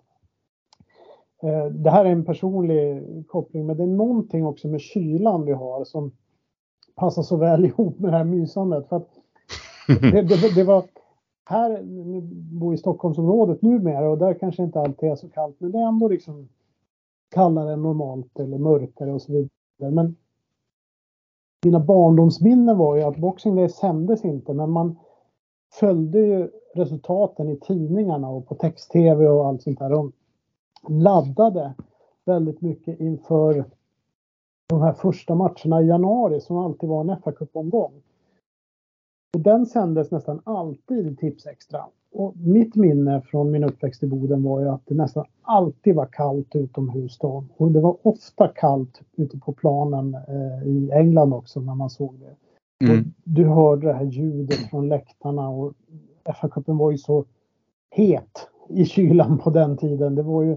[1.70, 5.85] det här är en personlig koppling, men det är någonting också med kylan vi har
[5.85, 6.12] som
[6.94, 8.88] passar så väl ihop med det här mysandet.
[8.88, 9.11] För att
[10.01, 10.85] det, det, det var
[11.44, 12.20] här, nu
[12.59, 15.88] bor i Stockholmsområdet numera och där kanske inte alltid är så kallt, men det är
[15.88, 16.49] ändå liksom
[17.31, 19.51] kallare än normalt eller mörkare och så vidare.
[19.79, 20.16] Men
[21.64, 24.99] mina barndomsminnen var ju att Boxing Day sändes inte, men man
[25.72, 29.92] följde ju resultaten i tidningarna och på text-tv och allt sånt där
[30.88, 31.75] laddade
[32.25, 33.64] väldigt mycket inför
[34.68, 37.92] de här första matcherna i januari som alltid var en fa Cup-omgång.
[39.35, 41.85] Och den sändes nästan alltid i Tips Extra.
[42.12, 46.07] Och mitt minne från min uppväxt i Boden var ju att det nästan alltid var
[46.07, 47.44] kallt utomhus då.
[47.57, 52.14] Och det var ofta kallt ute på planen eh, i England också när man såg
[52.20, 52.37] det.
[52.85, 53.12] Mm.
[53.25, 55.72] du hörde det här ljudet från läktarna och
[56.25, 57.25] FA-cupen var ju så
[57.90, 60.14] het i kylan på den tiden.
[60.14, 60.57] Det var ju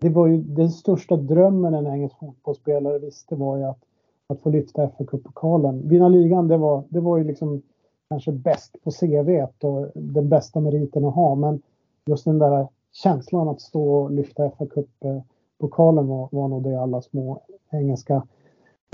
[0.00, 3.78] det var ju den största drömmen en engelsk fotbollsspelare visste var ju att,
[4.26, 5.88] att få lyfta fa Cup-pokalen.
[5.88, 7.62] Vinna ligan, det var, det var ju liksom
[8.10, 11.34] kanske bäst på CV och den bästa meriten att ha.
[11.34, 11.62] Men
[12.06, 17.02] just den där känslan att stå och lyfta fa Cup-pokalen var, var nog det alla
[17.02, 18.22] små engelska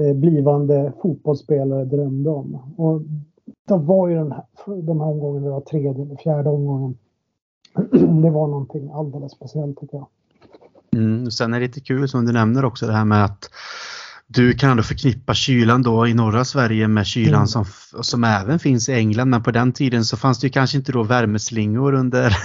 [0.03, 2.59] eh, blivande fotbollsspelare drömde om.
[2.77, 3.01] Och
[3.69, 4.45] det var ju den här,
[4.83, 6.99] de här omgångarna, det var tredje eller fjärde omgången.
[8.23, 10.07] det var någonting alldeles speciellt tycker jag.
[10.97, 11.31] Mm.
[11.31, 13.51] Sen är det lite kul som du nämner också det här med att
[14.29, 17.47] du kan ändå förknippa kylan då i norra Sverige med kylan mm.
[17.47, 17.65] som,
[18.03, 19.31] som även finns i England.
[19.31, 22.37] Men på den tiden så fanns det ju kanske inte då värmeslingor under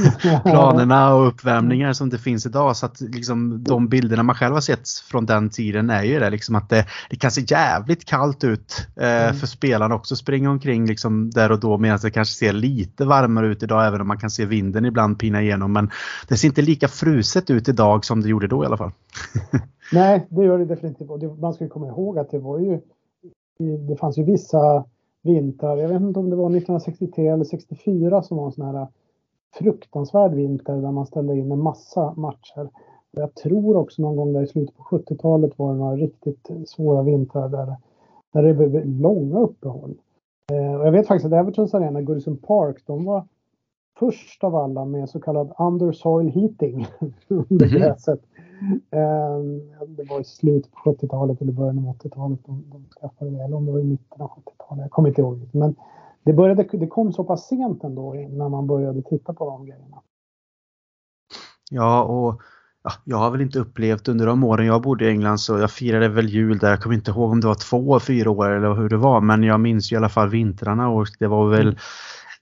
[0.44, 2.78] planerna och uppvärmningar som det finns idag.
[2.78, 6.30] Så att liksom, de bilderna man själv har sett från den tiden är ju det
[6.30, 9.36] liksom att det, det kan se jävligt kallt ut eh, mm.
[9.36, 13.48] för spelarna också springa omkring liksom där och då medan det kanske ser lite varmare
[13.48, 15.74] ut idag även om man kan se vinden ibland pina igenom.
[15.74, 15.92] Men
[16.28, 18.92] det ser inte lika fruset ut idag som det gjorde då i alla fall.
[19.94, 21.10] Nej, det gör det definitivt.
[21.10, 22.80] Och man ska komma ihåg att det var ju,
[23.88, 24.86] det fanns ju vissa
[25.22, 28.88] vintrar, jag vet inte om det var 1963 eller 64 som var en sån här
[29.54, 32.70] fruktansvärd vinter där man ställde in en massa matcher.
[33.12, 37.04] Jag tror också någon gång där i slutet på 70-talet var det några riktigt svåra
[37.04, 37.76] vintrar där,
[38.34, 39.96] där det blev långa uppehåll.
[40.52, 43.26] Eh, och jag vet faktiskt att Evertons arena, Goodison Park, de var
[44.02, 46.88] först av alla med så kallad undersoil heating
[47.28, 47.76] under mhm.
[47.76, 48.20] gräset.
[48.62, 49.62] Mm.
[49.88, 53.44] Det var i slutet på 70-talet eller början av 80-talet de, de skaffade det.
[53.44, 54.82] Eller om det var i mitten av 70-talet.
[54.82, 55.50] Jag kommer inte ihåg.
[55.54, 55.76] Men
[56.24, 60.02] det, började, det kom så pass sent ändå när man började titta på de grejerna.
[61.72, 62.42] Ja, och
[62.84, 65.72] ja, jag har väl inte upplevt under de åren jag bodde i England så jag
[65.72, 66.70] firade väl jul där.
[66.70, 69.22] Jag kommer inte ihåg om det var två, fyra år eller hur det var.
[69.22, 71.76] Men jag minns i alla fall vintrarna och det var väl mm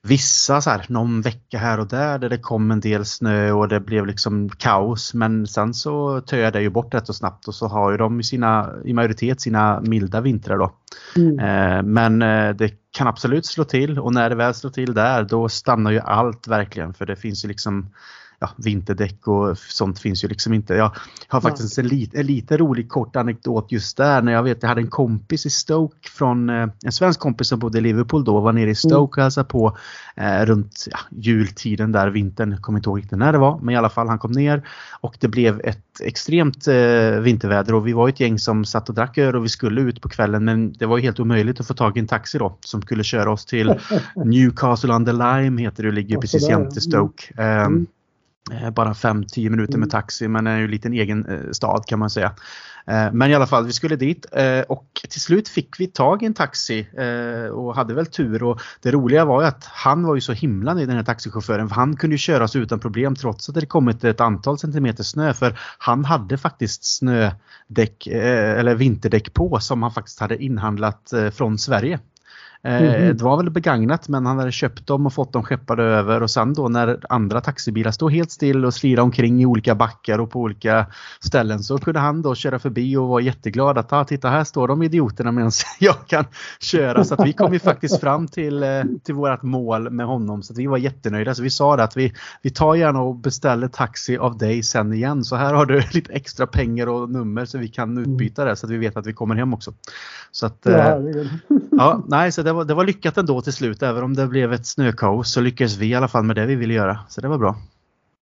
[0.02, 3.68] vissa så här, någon vecka här och där där det kom en del snö och
[3.68, 5.14] det blev liksom kaos.
[5.14, 8.20] Men sen så töade det ju bort rätt så snabbt och så har ju de
[8.20, 10.72] i, sina, i majoritet sina milda vintrar då.
[11.16, 11.38] Mm.
[11.38, 15.22] Eh, men eh, det kan absolut slå till och när det väl slår till där
[15.22, 17.90] då stannar ju allt verkligen för det finns ju liksom
[18.40, 20.74] ja, vinterdäck och sånt finns ju liksom inte.
[20.74, 20.92] Jag
[21.28, 24.68] har faktiskt en, lit, en lite rolig kort anekdot just där när jag vet jag
[24.68, 28.40] hade en kompis i Stoke från eh, en svensk kompis som bodde i Liverpool då
[28.40, 28.74] var nere i mm.
[28.74, 29.76] Stoke och hälsade på
[30.16, 33.74] eh, runt ja, jultiden där vintern, jag kommer inte ihåg riktigt när det var men
[33.74, 34.68] i alla fall han kom ner
[35.00, 38.94] och det blev ett extremt eh, vinterväder och vi var ett gäng som satt och
[38.94, 41.74] drack öl och vi skulle ut på kvällen men det var helt omöjligt att få
[41.74, 43.74] tag i en taxi då som skulle köra oss till
[44.24, 47.24] Newcastle under Lime heter det och ligger precis jämte Stoke.
[47.36, 47.76] Mm.
[47.76, 47.86] Eh,
[48.72, 49.88] bara 5-10 minuter med mm.
[49.88, 52.34] taxi men är ju en liten egen eh, stad kan man säga.
[52.86, 54.26] Eh, men i alla fall, vi skulle dit
[54.68, 56.86] och till slut fick vi tag i en taxi
[57.52, 58.42] och hade väl tur.
[58.42, 61.68] Och det roliga var ju att han var ju så himla nöjd den här taxichauffören
[61.68, 65.04] för han kunde ju köra oss utan problem trots att det kommit ett antal centimeter
[65.04, 71.58] snö för han hade faktiskt snödäck eller vinterdäck på som han faktiskt hade inhandlat från
[71.58, 71.98] Sverige.
[72.62, 73.16] Mm.
[73.16, 76.30] Det var väl begagnat men han hade köpt dem och fått dem skeppade över och
[76.30, 80.30] sen då när andra taxibilar stod helt still och slira omkring i olika backar och
[80.30, 80.86] på olika
[81.20, 84.68] ställen så kunde han då köra förbi och vara jätteglad att ah, titta här står
[84.68, 86.24] de idioterna medan jag kan
[86.60, 87.04] köra.
[87.04, 90.54] Så att vi kom ju faktiskt fram till, eh, till vårt mål med honom så
[90.54, 91.34] vi var jättenöjda.
[91.34, 94.92] Så vi sa det att vi, vi tar gärna och beställer taxi av dig sen
[94.92, 95.24] igen.
[95.24, 98.66] Så här har du lite extra pengar och nummer så vi kan utbyta det så
[98.66, 99.72] att vi vet att vi kommer hem också.
[100.32, 101.26] Så att, ja, eh,
[101.70, 103.82] ja, nej, så det var, det var lyckat ändå till slut.
[103.82, 106.54] Även om det blev ett snökaos så lyckades vi i alla fall med det vi
[106.54, 106.98] ville göra.
[107.08, 107.56] Så det var bra.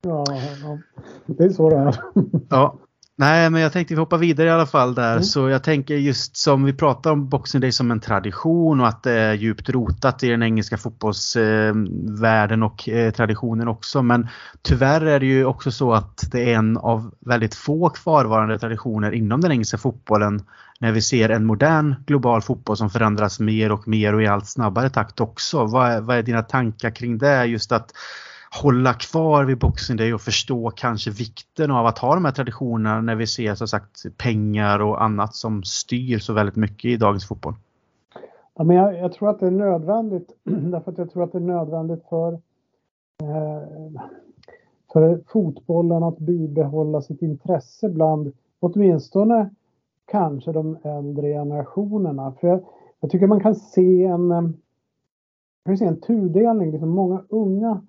[0.01, 0.25] Ja,
[0.63, 0.79] ja.
[1.25, 1.95] det är så det är.
[2.49, 2.75] ja.
[3.19, 5.11] Nej, men jag tänkte vi hoppar vidare i alla fall där.
[5.11, 5.23] Mm.
[5.23, 9.03] Så jag tänker just som vi pratar om Boxing Day som en tradition och att
[9.03, 14.01] det är djupt rotat i den engelska fotbollsvärlden och eh, traditionen också.
[14.01, 14.27] Men
[14.61, 19.11] tyvärr är det ju också så att det är en av väldigt få kvarvarande traditioner
[19.11, 20.41] inom den engelska fotbollen
[20.79, 24.47] när vi ser en modern global fotboll som förändras mer och mer och i allt
[24.47, 25.65] snabbare takt också.
[25.65, 27.45] Vad är, vad är dina tankar kring det?
[27.45, 27.91] Just att
[28.63, 33.01] hålla kvar vid Boxing Day och förstå kanske vikten av att ha de här traditionerna
[33.01, 37.27] när vi ser som sagt pengar och annat som styr så väldigt mycket i dagens
[37.27, 37.53] fotboll.
[38.55, 41.37] Ja, men jag, jag tror att det är nödvändigt därför att jag tror att det
[41.37, 44.01] är nödvändigt för eh,
[44.93, 49.49] för fotbollen att bibehålla sitt intresse bland åtminstone
[50.05, 52.33] kanske de äldre generationerna.
[52.39, 52.63] För jag,
[52.99, 54.49] jag tycker man kan se en, eh,
[55.65, 56.71] kan se en tudelning.
[56.71, 57.81] Liksom många unga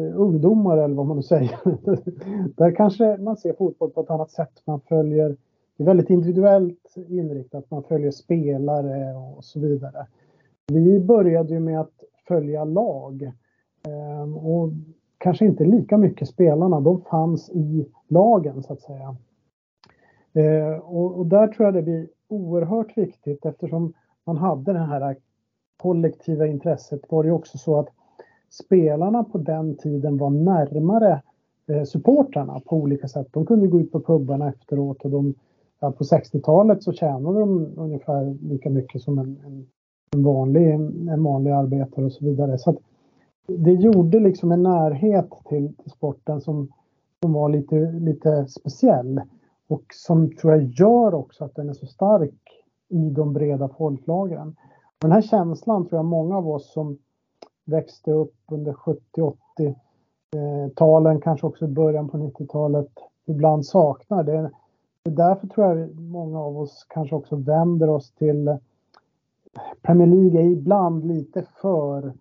[0.00, 1.58] Eh, ungdomar eller vad man nu säger.
[2.56, 4.62] Där kanske man ser fotboll på ett annat sätt.
[4.64, 5.36] Man följer,
[5.76, 7.70] det är väldigt individuellt inriktat.
[7.70, 10.06] Man följer spelare och så vidare.
[10.66, 13.32] Vi började ju med att följa lag.
[13.88, 14.68] Ehm, och
[15.18, 16.80] kanske inte lika mycket spelarna.
[16.80, 19.16] De fanns i lagen så att säga.
[20.32, 23.92] Eh, och, och, där tror jag det blir oerhört viktigt eftersom
[24.24, 25.16] man hade det här
[25.76, 27.88] kollektiva intresset var det också så att
[28.52, 31.22] spelarna på den tiden var närmare
[31.66, 33.26] eh, supportrarna på olika sätt.
[33.30, 35.34] De kunde gå ut på pubarna efteråt och de,
[35.80, 39.66] ja, på 60-talet så tjänade de ungefär lika mycket som en, en,
[40.14, 42.58] en, vanlig, en vanlig arbetare och så vidare.
[42.58, 42.78] Så
[43.46, 46.72] det gjorde liksom en närhet till, till sporten som,
[47.22, 49.20] som var lite, lite speciell
[49.68, 52.40] och som tror jag gör också att den är så stark
[52.88, 54.56] i de breda folklagren.
[54.98, 56.98] Den här känslan tror jag många av oss som
[57.64, 62.90] växte upp under 70-80-talen, eh, kanske också början på 90-talet,
[63.26, 64.22] ibland saknar.
[64.22, 64.50] Det är,
[65.02, 68.56] det därför tror jag många av oss kanske också vänder oss till eh,
[69.82, 72.12] Premier League är ibland lite för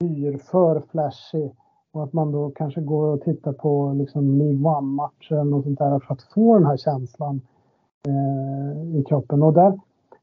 [0.00, 1.54] dyr, för flashig.
[1.92, 5.98] Och att man då kanske går och tittar på liksom League One-matchen och sånt där
[5.98, 7.40] för att få den här känslan
[8.06, 9.42] eh, i kroppen.
[9.42, 9.80] Och där,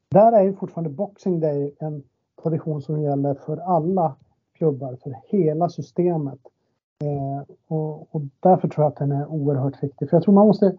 [0.10, 2.04] där är ju fortfarande Boxing Day en
[2.44, 4.16] tradition som gäller för alla
[4.58, 6.40] klubbar, för hela systemet.
[7.04, 10.10] Eh, och, och, därför tror jag att den är oerhört viktig.
[10.10, 10.78] För jag tror man måste,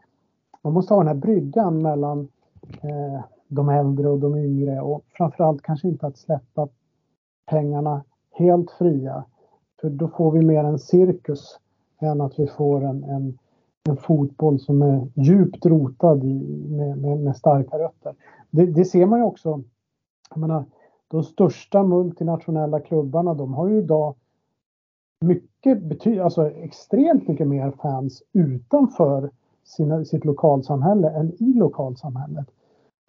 [0.62, 2.28] man måste ha den här bryggan mellan
[2.82, 6.68] eh, de äldre och de yngre och framförallt kanske inte att släppa
[7.50, 9.24] pengarna helt fria.
[9.80, 11.58] För då får vi mer en cirkus
[12.00, 13.38] än att vi får en, en,
[13.88, 18.14] en fotboll som är djupt rotad i, med, med, med starka rötter.
[18.50, 19.62] Det, det, ser man ju också.
[20.30, 20.64] Jag menar,
[21.08, 24.14] de största multinationella klubbarna de har ju idag
[25.20, 29.30] mycket, bety alltså extremt mycket mer fans utanför
[29.64, 32.46] sina, sitt lokalsamhälle än i lokalsamhället.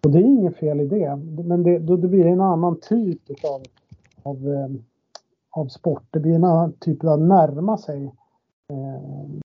[0.04, 3.22] Och det är inget fel i det, men det, då, det blir en annan typ
[3.44, 3.62] av,
[4.22, 4.68] av, eh,
[5.50, 6.04] av sport.
[6.10, 8.04] Det blir en annan typ av att närma sig
[8.72, 9.40] eh,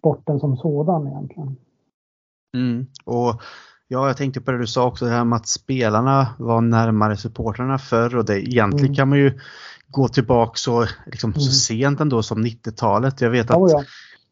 [0.00, 1.56] sporten som sådan egentligen.
[2.56, 2.86] Mm.
[3.04, 3.40] Och
[3.88, 7.16] Ja, jag tänkte på det du sa också, det här med att spelarna var närmare
[7.16, 8.94] supportrarna förr och det egentligen mm.
[8.94, 9.40] kan man ju
[9.88, 11.40] gå tillbaka så, liksom, mm.
[11.40, 13.20] så sent ändå som 90-talet.
[13.20, 13.84] Jag vet att oh ja.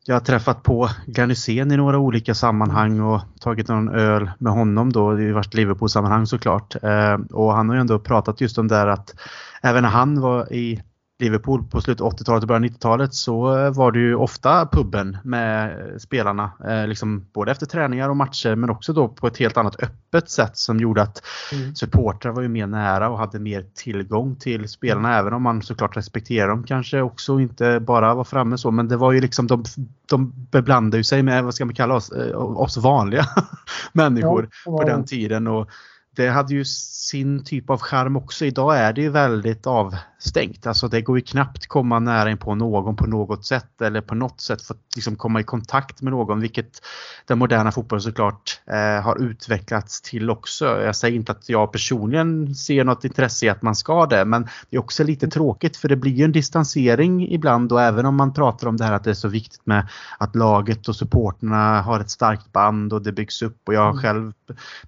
[0.05, 4.93] jag har träffat på Garnysén i några olika sammanhang och tagit någon öl med honom
[4.93, 6.75] då, i vart Liverpool-sammanhang såklart.
[6.83, 9.15] Eh, och han har ju ändå pratat just om det där att
[9.63, 10.83] även när han var i
[11.19, 15.19] Liverpool på slutet av 80-talet och början av 90-talet så var det ju ofta puben
[15.25, 16.51] med spelarna.
[16.69, 20.31] Eh, liksom både efter träningar och matcher men också då på ett helt annat öppet
[20.31, 21.23] sätt som gjorde att
[21.53, 21.75] mm.
[21.75, 25.21] supportrar var ju mer nära och hade mer tillgång till spelarna mm.
[25.21, 28.97] även om man såklart respekterar dem kanske också inte bara var framme så men det
[28.97, 29.65] var ju liksom de,
[30.09, 33.25] de beblandade ju sig med vad ska man kalla oss, eh, oss vanliga
[33.93, 35.71] människor ja, på den tiden och
[36.17, 38.45] det hade ju sin typ av charm också.
[38.45, 40.67] Idag är det ju väldigt avstängt.
[40.67, 44.15] Alltså det går ju knappt komma nära in på någon på något sätt eller på
[44.15, 46.81] något sätt få liksom komma i kontakt med någon vilket
[47.27, 50.65] den moderna fotbollen såklart eh, har utvecklats till också.
[50.65, 54.49] Jag säger inte att jag personligen ser något intresse i att man ska det men
[54.71, 58.17] det är också lite tråkigt för det blir ju en distansering ibland och även om
[58.17, 61.83] man pratar om det här att det är så viktigt med att laget och supporterna
[61.83, 64.03] har ett starkt band och det byggs upp och jag har mm.
[64.03, 64.33] själv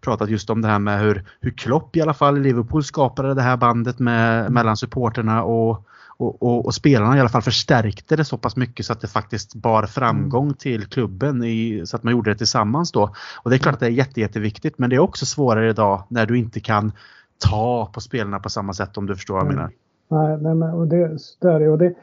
[0.01, 3.42] pratat just om det här med hur, hur Klopp alla fall i Liverpool skapade det
[3.42, 8.24] här bandet med, mellan supporterna och, och, och, och, spelarna i alla fall förstärkte det
[8.24, 10.55] så pass mycket så att det faktiskt bar framgång mm.
[10.55, 13.11] till klubben i, så att man gjorde det tillsammans då.
[13.42, 16.02] Och det är klart att det är jätte, jätteviktigt men det är också svårare idag
[16.09, 16.92] när du inte kan
[17.38, 19.70] ta på spelarna på samma sätt om du förstår vad jag menar.
[20.09, 21.94] Nej, nej men och det, det, är, och det,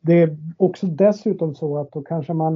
[0.00, 2.54] det är också dessutom så att då kanske man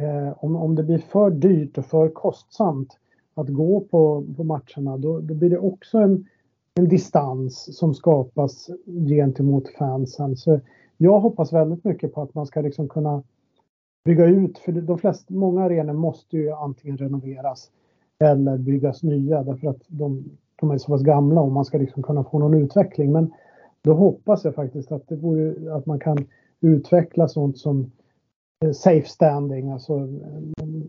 [0.00, 2.99] eh, om, om det blir för dyrt och för kostsamt
[3.34, 6.26] att gå på, på matcherna, då, då blir det också en,
[6.74, 8.70] en distans som skapas
[9.08, 10.36] gentemot fansen.
[10.36, 10.60] Så
[10.96, 13.22] jag hoppas väldigt mycket på att man ska liksom kunna
[14.04, 17.70] bygga ut, för de flesta, många arenor måste ju antingen renoveras
[18.18, 20.24] eller byggas nya därför att de,
[20.60, 23.12] de är så pass gamla och man ska liksom kunna få någon utveckling.
[23.12, 23.32] Men
[23.82, 26.26] då hoppas jag faktiskt att, det vore, att man kan
[26.60, 27.90] utveckla sånt som
[28.74, 30.08] safe standing, alltså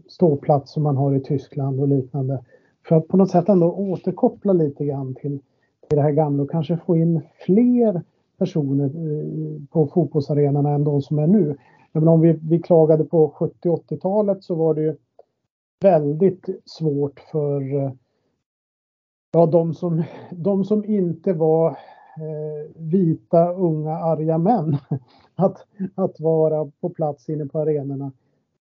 [0.07, 2.43] ståplats som man har i Tyskland och liknande.
[2.87, 5.39] För att på något sätt ändå återkoppla lite grann till,
[5.87, 8.01] till det här gamla och kanske få in fler
[8.37, 11.57] personer eh, på fotbollsarenorna än de som är nu.
[11.91, 14.95] Men om vi, vi klagade på 70 80-talet så var det ju
[15.81, 17.91] väldigt svårt för eh,
[19.31, 21.77] ja, de, som, de som inte var
[22.17, 24.77] Eh, vita, unga, arga män
[25.35, 28.11] att, att vara på plats inne på arenorna.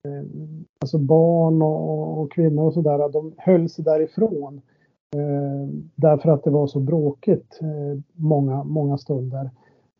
[0.05, 0.27] Eh,
[0.79, 4.61] alltså barn och, och kvinnor och sådär, de höll sig därifrån.
[5.15, 9.49] Eh, därför att det var så bråkigt eh, många, många stunder.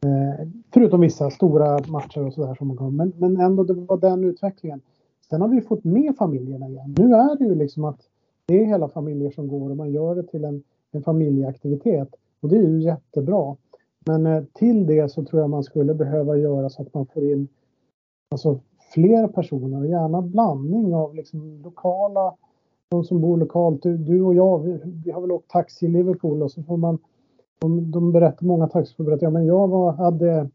[0.06, 2.96] Eh, förutom vissa stora matcher och sådär som kom.
[2.96, 4.82] Men, men ändå, det var den utvecklingen.
[5.30, 6.96] Sen har vi fått med familjerna igen.
[6.98, 8.00] Nu är det ju liksom att
[8.46, 12.10] det är hela familjer som går och man gör det till en, en familjeaktivitet.
[12.42, 13.56] Och det är ju jättebra.
[14.06, 17.24] Men eh, till det så tror jag man skulle behöva göra så att man får
[17.24, 17.48] in
[18.32, 18.60] alltså,
[18.94, 22.36] fler personer och gärna blandning av liksom, lokala,
[22.90, 23.84] de som bor lokalt.
[23.84, 26.78] Du, du och jag, vi, vi, har väl åkt taxi i Liverpool och så får
[26.78, 26.98] man,
[27.60, 30.50] de, de berättar, många taxichaufförer berättar, ja men jag var, hade,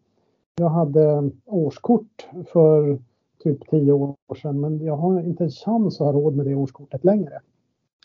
[0.57, 2.99] jag hade årskort för
[3.43, 6.55] typ tio år sedan men jag har inte en chans att ha råd med det
[6.55, 7.41] årskortet längre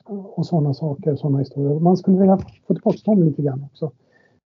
[0.10, 1.80] och sådana saker, sådana historier.
[1.80, 2.38] Man skulle vilja
[2.68, 3.92] få tillbaka dem lite grann också.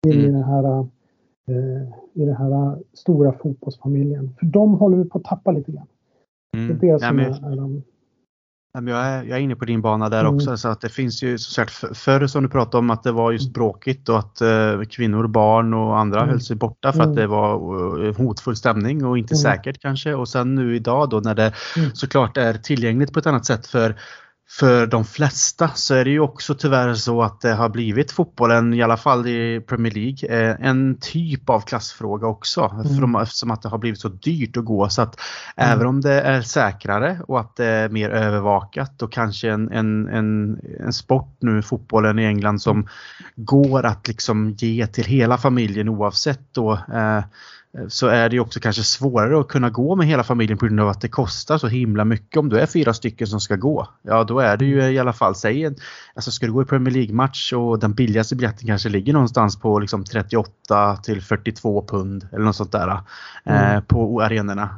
[0.08, 0.26] In mm.
[0.26, 0.80] i den här,
[1.48, 4.36] eh, i den här stora fotbollsfamiljen.
[4.40, 5.88] För de håller vi på att tappa lite grann.
[6.58, 6.68] Mm.
[6.68, 7.84] Det är det som ja, är, är de
[8.74, 10.36] jag är, jag är inne på din bana där mm.
[10.36, 10.58] också.
[10.58, 13.32] Så att det finns ju så sagt, förr som du pratade om att det var
[13.32, 13.54] just mm.
[13.54, 16.30] bråkigt och att eh, kvinnor, barn och andra mm.
[16.30, 17.10] höll sig borta för mm.
[17.10, 19.42] att det var uh, hotfull stämning och inte mm.
[19.42, 20.14] säkert kanske.
[20.14, 21.90] Och sen nu idag då när det mm.
[21.94, 23.96] såklart är tillgängligt på ett annat sätt för
[24.52, 28.74] för de flesta så är det ju också tyvärr så att det har blivit fotbollen,
[28.74, 32.84] i alla fall i Premier League, eh, en typ av klassfråga också.
[32.86, 33.16] Mm.
[33.16, 34.90] eftersom att det har blivit så dyrt att gå.
[34.90, 35.20] Så att
[35.56, 35.72] mm.
[35.72, 40.08] även om det är säkrare och att det är mer övervakat och kanske en, en,
[40.08, 42.88] en, en sport nu, fotbollen i England, som
[43.36, 47.24] går att liksom ge till hela familjen oavsett då Eh,
[47.88, 50.90] så är det också kanske svårare att kunna gå med hela familjen på grund av
[50.90, 52.38] att det kostar så himla mycket.
[52.38, 55.14] Om du är fyra stycken som ska gå, ja då är det ju i alla
[55.14, 55.76] fall, säg en,
[56.16, 59.80] alltså ska du gå i Premier League-match och den billigaste biljetten kanske ligger någonstans på
[59.80, 63.00] liksom 38 till 42 pund eller något sånt där eh,
[63.44, 63.76] mm.
[63.76, 64.70] eh, på arenorna.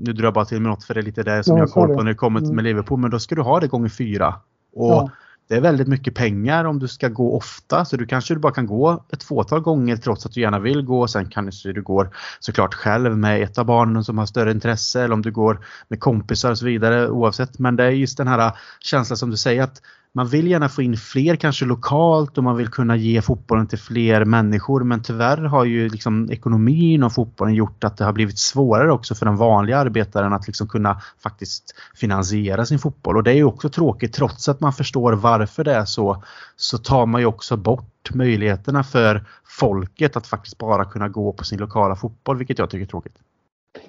[0.00, 1.66] Nu drar jag bara till med något för det är lite det som ja, jag
[1.68, 2.54] har koll på när det kommer mm.
[2.54, 4.34] med Liverpool, men då ska du ha det gånger fyra.
[4.74, 5.10] Och ja
[5.50, 8.66] det är väldigt mycket pengar om du ska gå ofta så du kanske bara kan
[8.66, 11.08] gå ett fåtal gånger trots att du gärna vill gå.
[11.08, 15.14] Sen kanske du går såklart själv med ett av barnen som har större intresse eller
[15.14, 17.58] om du går med kompisar och så vidare oavsett.
[17.58, 19.82] Men det är just den här känslan som du säger att
[20.12, 23.78] man vill gärna få in fler kanske lokalt och man vill kunna ge fotbollen till
[23.78, 28.38] fler människor men tyvärr har ju liksom ekonomin och fotbollen gjort att det har blivit
[28.38, 33.30] svårare också för den vanliga arbetaren att liksom kunna faktiskt finansiera sin fotboll och det
[33.30, 36.22] är ju också tråkigt trots att man förstår varför det är så
[36.56, 41.44] så tar man ju också bort möjligheterna för folket att faktiskt bara kunna gå på
[41.44, 43.18] sin lokala fotboll vilket jag tycker är tråkigt.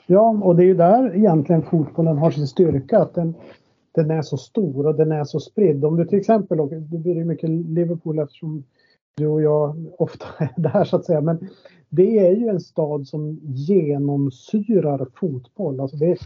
[0.06, 3.00] Ja, och det är ju där egentligen fotbollen har sin styrka.
[3.00, 3.36] Att den,
[3.92, 5.86] den är så stor och den är så spridd.
[5.86, 8.64] Om du till exempel, och det blir ju mycket Liverpool eftersom
[9.16, 11.50] du och jag ofta är där så att säga, men
[11.90, 15.80] det är ju en stad som genomsyrar fotboll.
[15.80, 16.18] Alltså det,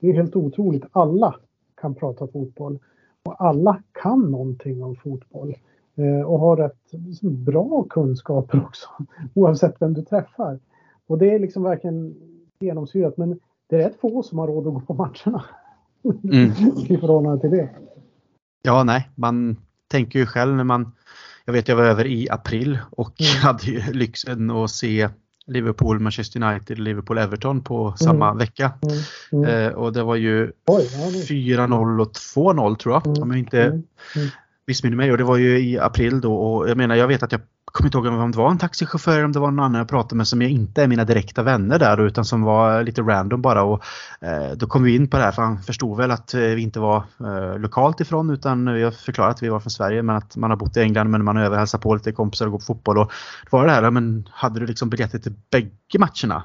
[0.00, 0.84] det är helt otroligt.
[0.92, 1.34] Alla
[1.80, 2.78] kan prata fotboll
[3.22, 5.54] och alla kan någonting om fotboll
[5.96, 8.88] eh, och har rätt liksom, bra kunskaper också
[9.34, 10.58] oavsett vem du träffar.
[11.06, 12.14] Och det är liksom verkligen
[12.60, 15.44] genomsyrat men det är rätt få som har råd att gå på matcherna.
[16.04, 16.50] Mm.
[16.88, 17.70] I förhållande till det.
[18.62, 19.56] Ja, nej, man
[19.88, 20.92] tänker ju själv när man
[21.44, 23.32] jag vet jag var över i april och mm.
[23.42, 25.08] hade ju lyxen att se
[25.46, 27.96] Liverpool, Manchester United, Liverpool, Everton på mm.
[27.96, 28.72] samma vecka.
[28.82, 29.44] Mm.
[29.44, 29.66] Mm.
[29.66, 33.22] Eh, och det var ju 4-0 och 2-0 tror jag, mm.
[33.22, 33.82] om jag inte mm.
[34.66, 35.12] missminner mig.
[35.12, 37.40] Och det var ju i april då och jag menar jag vet att jag
[37.72, 39.88] kommer inte ihåg om det var en taxichaufför eller om det var någon annan jag
[39.88, 43.42] pratade med som jag inte är mina direkta vänner där utan som var lite random
[43.42, 43.62] bara.
[43.62, 43.84] Och,
[44.20, 46.62] eh, då kom vi in på det här för han förstod väl att eh, vi
[46.62, 50.16] inte var eh, lokalt ifrån utan vi har förklarat att vi var från Sverige men
[50.16, 52.64] att man har bott i England men man överhälsar på lite kompisar och går på
[52.64, 52.98] fotboll.
[52.98, 53.12] Och
[53.44, 56.42] det var det här, men hade du liksom biljetter till bägge matcherna?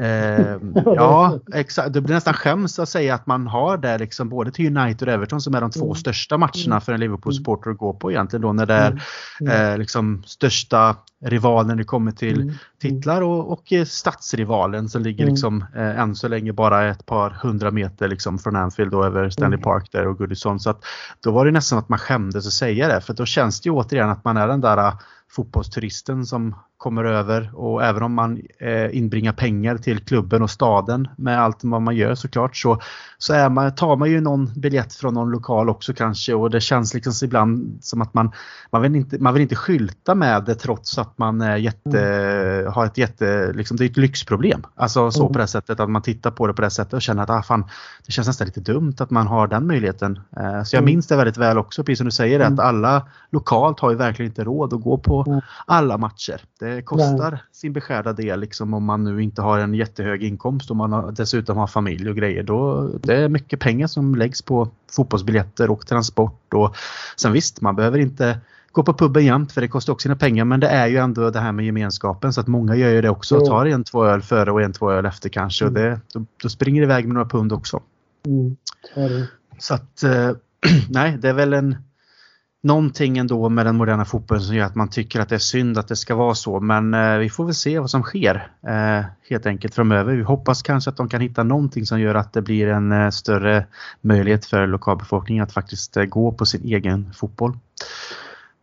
[0.00, 1.92] Eh, ja, exakt.
[1.92, 5.14] Det blir nästan skäms att säga att man har det liksom både till United och
[5.14, 5.94] Everton som är de två mm.
[5.94, 6.80] största matcherna mm.
[6.80, 9.02] för en Liverpool-supporter att gå på egentligen då när det är
[9.40, 9.72] mm.
[9.72, 12.54] eh, liksom största rivalen när det kommer till mm.
[12.80, 17.30] titlar och, och eh, stadsrivalen som ligger liksom eh, än så länge bara ett par
[17.30, 20.60] hundra meter liksom från Anfield och över Stanley Park där och Goodison.
[20.60, 20.84] Så att
[21.20, 23.72] då var det nästan att man skämdes att säga det för då känns det ju
[23.72, 24.92] återigen att man är den där
[25.30, 31.08] fotbollsturisten som kommer över och även om man eh, inbringar pengar till klubben och staden
[31.16, 32.80] med allt vad man gör såklart så,
[33.18, 36.60] så är man, tar man ju någon biljett från någon lokal också kanske och det
[36.60, 38.32] känns liksom ibland som att man,
[38.70, 42.72] man, vill, inte, man vill inte skylta med det trots att man är jätte, mm.
[42.72, 44.66] har ett jätte, liksom, det är ett lyxproblem.
[44.74, 45.32] Alltså så mm.
[45.32, 47.42] på det sättet att man tittar på det på det sättet och känner att ah,
[47.42, 47.64] fan,
[48.06, 50.20] det känns nästan lite dumt att man har den möjligheten.
[50.36, 50.84] Eh, så jag mm.
[50.84, 52.66] minns det väldigt väl också, precis som du säger, att mm.
[52.66, 55.40] alla lokalt har ju verkligen inte råd att gå på mm.
[55.66, 56.40] alla matcher.
[56.60, 57.40] Det kostar Nej.
[57.52, 61.12] sin beskärda del liksom om man nu inte har en jättehög inkomst och man har,
[61.12, 62.42] dessutom har familj och grejer.
[62.42, 66.54] Då, det är mycket pengar som läggs på fotbollsbiljetter och transport.
[66.54, 66.76] Och
[67.16, 68.40] sen visst, man behöver inte
[68.72, 71.30] gå på puben jämt för det kostar också sina pengar men det är ju ändå
[71.30, 73.34] det här med gemenskapen så att många gör ju det också.
[73.34, 73.46] Jo.
[73.46, 75.74] Tar en, två öl före och en, två öl efter kanske mm.
[75.74, 77.82] och det, då, då, springer det iväg med några pund också.
[78.26, 78.56] Mm.
[79.58, 80.30] Så att eh,
[80.90, 81.76] nej, det är väl en
[82.62, 85.78] någonting ändå med den moderna fotbollen som gör att man tycker att det är synd
[85.78, 86.60] att det ska vara så.
[86.60, 90.14] Men eh, vi får väl se vad som sker eh, helt enkelt framöver.
[90.14, 93.10] Vi hoppas kanske att de kan hitta någonting som gör att det blir en eh,
[93.10, 93.66] större
[94.00, 97.52] möjlighet för lokalbefolkningen att faktiskt eh, gå på sin egen fotboll.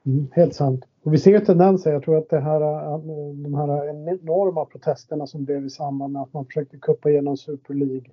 [0.05, 0.85] Mm, helt sant.
[1.03, 1.91] Och vi ser ju tendenser.
[1.91, 6.13] Jag tror att det här, eh, eh, de här enorma protesterna som blev i samband
[6.13, 8.09] med att man försökte kuppa igenom Super League.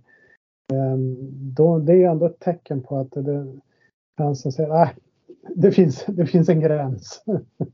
[0.73, 0.97] Eh,
[1.33, 3.61] då, det är ändå ett tecken på att det
[4.19, 4.95] fansen säger att äh,
[5.57, 7.23] det, finns, det finns en gräns.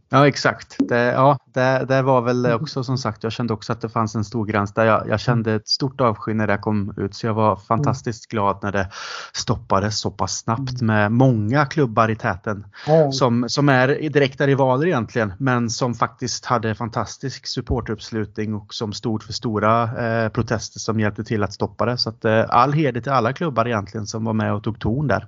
[0.08, 0.76] Ja exakt.
[0.78, 4.14] Det, ja, det, det var väl också som sagt, jag kände också att det fanns
[4.14, 4.84] en stor gräns där.
[4.84, 8.58] Jag, jag kände ett stort avsky när det kom ut så jag var fantastiskt glad
[8.62, 8.88] när det
[9.32, 12.66] stoppades så pass snabbt med många klubbar i täten.
[12.86, 13.12] Ja.
[13.12, 19.22] Som, som är direkta rivaler egentligen men som faktiskt hade fantastisk supporteruppslutning och som stod
[19.22, 21.98] för stora eh, protester som hjälpte till att stoppa det.
[21.98, 25.06] Så att, eh, all heder till alla klubbar egentligen som var med och tog ton
[25.06, 25.26] där.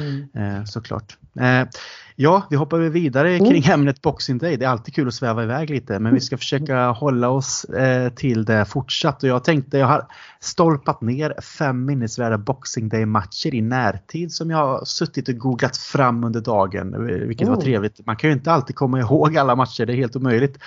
[0.00, 0.28] Mm.
[0.34, 1.16] Eh, såklart.
[1.40, 1.68] Eh,
[2.20, 3.50] ja, vi hoppar vidare mm.
[3.50, 4.56] kring ämnet Boxing Day.
[4.56, 8.12] Det är alltid kul att sväva iväg lite men vi ska försöka hålla oss eh,
[8.12, 9.22] till det fortsatt.
[9.22, 10.06] Och jag tänkte, jag har
[10.40, 16.24] stolpat ner fem minnesvärda Boxing Day-matcher i närtid som jag har suttit och googlat fram
[16.24, 17.06] under dagen.
[17.06, 17.54] Vilket mm.
[17.54, 18.06] var trevligt.
[18.06, 20.58] Man kan ju inte alltid komma ihåg alla matcher, det är helt omöjligt.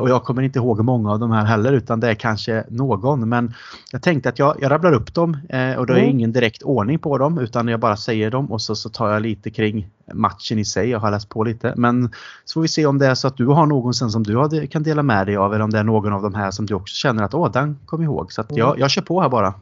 [0.00, 3.28] Och jag kommer inte ihåg många av de här heller utan det är kanske någon.
[3.28, 3.54] Men
[3.92, 5.38] jag tänkte att jag, jag rabblar upp dem
[5.78, 6.10] och då är mm.
[6.10, 9.22] ingen direkt ordning på dem utan jag bara säger dem och så, så tar jag
[9.22, 10.88] lite kring matchen i sig.
[10.88, 11.74] Jag har läst på lite.
[11.76, 12.10] Men
[12.44, 14.66] så får vi se om det är så att du har någon sen som du
[14.66, 16.74] kan dela med dig av eller om det är någon av de här som du
[16.74, 18.32] också känner att åh, den kom ihåg.
[18.32, 19.54] Så att jag, jag kör på här bara.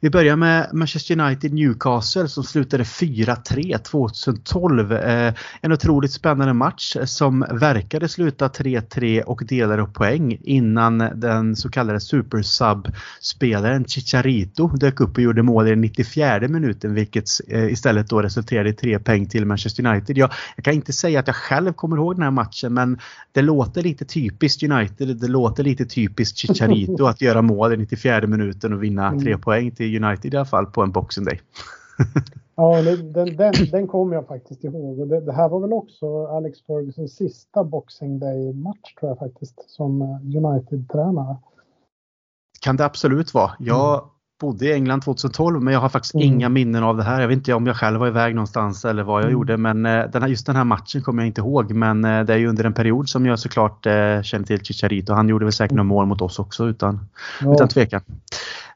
[0.00, 4.92] Vi börjar med Manchester United Newcastle som slutade 4-3 2012.
[4.92, 11.56] Eh, en otroligt spännande match som verkade sluta 3-3 och delade upp poäng innan den
[11.56, 17.72] så kallade supersub-spelaren Chicharito dök upp och gjorde mål i den 94 minuten vilket eh,
[17.72, 20.18] istället då resulterade i tre poäng till Manchester United.
[20.18, 22.98] Jag, jag kan inte säga att jag själv kommer ihåg den här matchen men
[23.32, 25.16] det låter lite typiskt United.
[25.16, 29.40] Det låter lite typiskt Chicharito att göra mål i 94 minuten och vinna tre mm.
[29.40, 31.40] poäng till United i alla fall på en Boxing Day.
[32.56, 35.08] ja, den, den, den kommer jag faktiskt ihåg.
[35.08, 40.02] Det, det, här var väl också Alex Fergusons sista Boxing Day-match tror jag faktiskt som
[40.22, 41.36] United-tränare.
[42.60, 43.50] Kan det absolut vara.
[43.58, 44.08] Jag mm.
[44.40, 46.26] bodde i England 2012 men jag har faktiskt mm.
[46.26, 47.20] inga minnen av det här.
[47.20, 49.32] Jag vet inte om jag själv var iväg någonstans eller vad jag mm.
[49.32, 51.72] gjorde men eh, den här, just den här matchen kommer jag inte ihåg.
[51.72, 55.12] Men eh, det är ju under en period som jag såklart eh, känner till Chicharito.
[55.12, 57.08] Han gjorde väl säkert några mål mot oss också utan,
[57.40, 57.54] ja.
[57.54, 58.00] utan tvekan.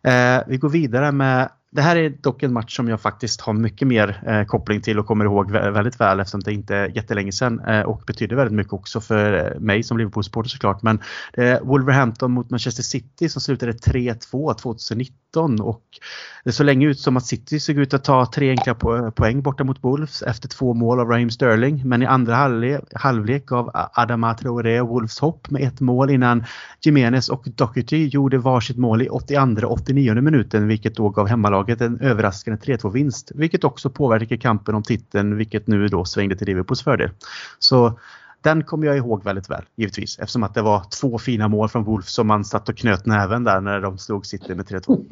[0.05, 3.53] Eh, vi går vidare med det här är dock en match som jag faktiskt har
[3.53, 7.33] mycket mer eh, koppling till och kommer ihåg väldigt väl eftersom det inte är jättelänge
[7.33, 10.83] sedan eh, och betyder väldigt mycket också för eh, mig som Liverpool-supporter såklart.
[10.83, 11.01] Men
[11.33, 15.83] eh, Wolverhampton mot Manchester City som slutade 3-2 2019 och
[16.45, 18.74] det såg länge ut som att City såg ut att ta tre enkla
[19.11, 21.83] poäng borta mot Wolves efter två mål av Raheem Sterling.
[21.85, 26.45] Men i andra halvlek, halvlek gav Adama Traoré Wolves hopp med ett mål innan
[26.80, 32.01] Jimenez och Doherty gjorde varsitt mål i 82 89 minuten vilket då gav hemmalaget en
[32.01, 33.33] överraskande 3-2 vinst.
[33.35, 37.11] Vilket också påverkade kampen om titeln vilket nu då svängde till Liverpools fördel.
[37.59, 37.99] Så
[38.43, 41.84] den kommer jag ihåg väldigt väl givetvis eftersom att det var två fina mål från
[41.84, 45.05] Wolf som man satt och knöt näven där när de slog City med 3-2.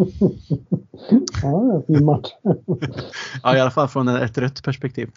[1.42, 2.28] ja, fin match.
[3.42, 5.10] ja, i alla fall från ett rött perspektiv.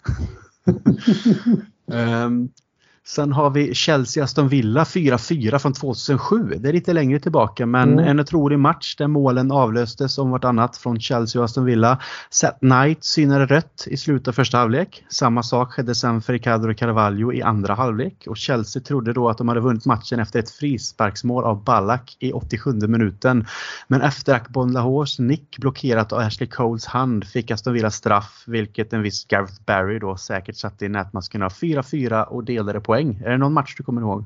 [1.86, 2.48] um,
[3.06, 6.54] Sen har vi Chelsea-Aston Villa 4-4 från 2007.
[6.56, 8.04] Det är lite längre tillbaka men mm.
[8.04, 11.98] en otrolig match där målen avlöstes om vartannat från Chelsea och Aston Villa.
[12.30, 15.04] Seth Knight synade rött i slutet av första halvlek.
[15.08, 19.28] Samma sak skedde sen för Ricardo och Carvalho i andra halvlek och Chelsea trodde då
[19.28, 23.46] att de hade vunnit matchen efter ett frisparksmål av Ballack i 87 minuten.
[23.88, 28.92] Men efter Akbon Lahores nick blockerat av Ashley Coles hand fick Aston Villa straff vilket
[28.92, 33.22] en viss Gareth Barry då säkert satte i nätmaskerna 4-4 och delade på poäng.
[33.24, 34.24] Är det någon match du kommer ihåg?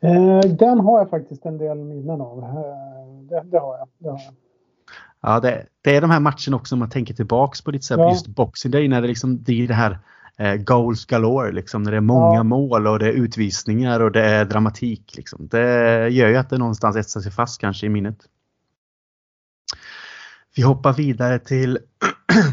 [0.00, 2.38] Eh, den har jag faktiskt en del minnen av.
[2.38, 2.48] Eh,
[3.28, 3.88] det, det, har jag.
[3.98, 4.34] Det har jag.
[5.20, 8.10] Ja, det, det, är de här matcherna också man tänker tillbaks på lite så ja.
[8.10, 9.98] just Boxing Day när det liksom det är det här
[10.36, 12.42] eh, goals galore liksom när det är många ja.
[12.42, 15.48] mål och det är utvisningar och det är dramatik liksom.
[15.48, 18.18] Det gör ju att det någonstans etsar sig fast kanske i minnet.
[20.56, 21.78] Vi hoppar vidare till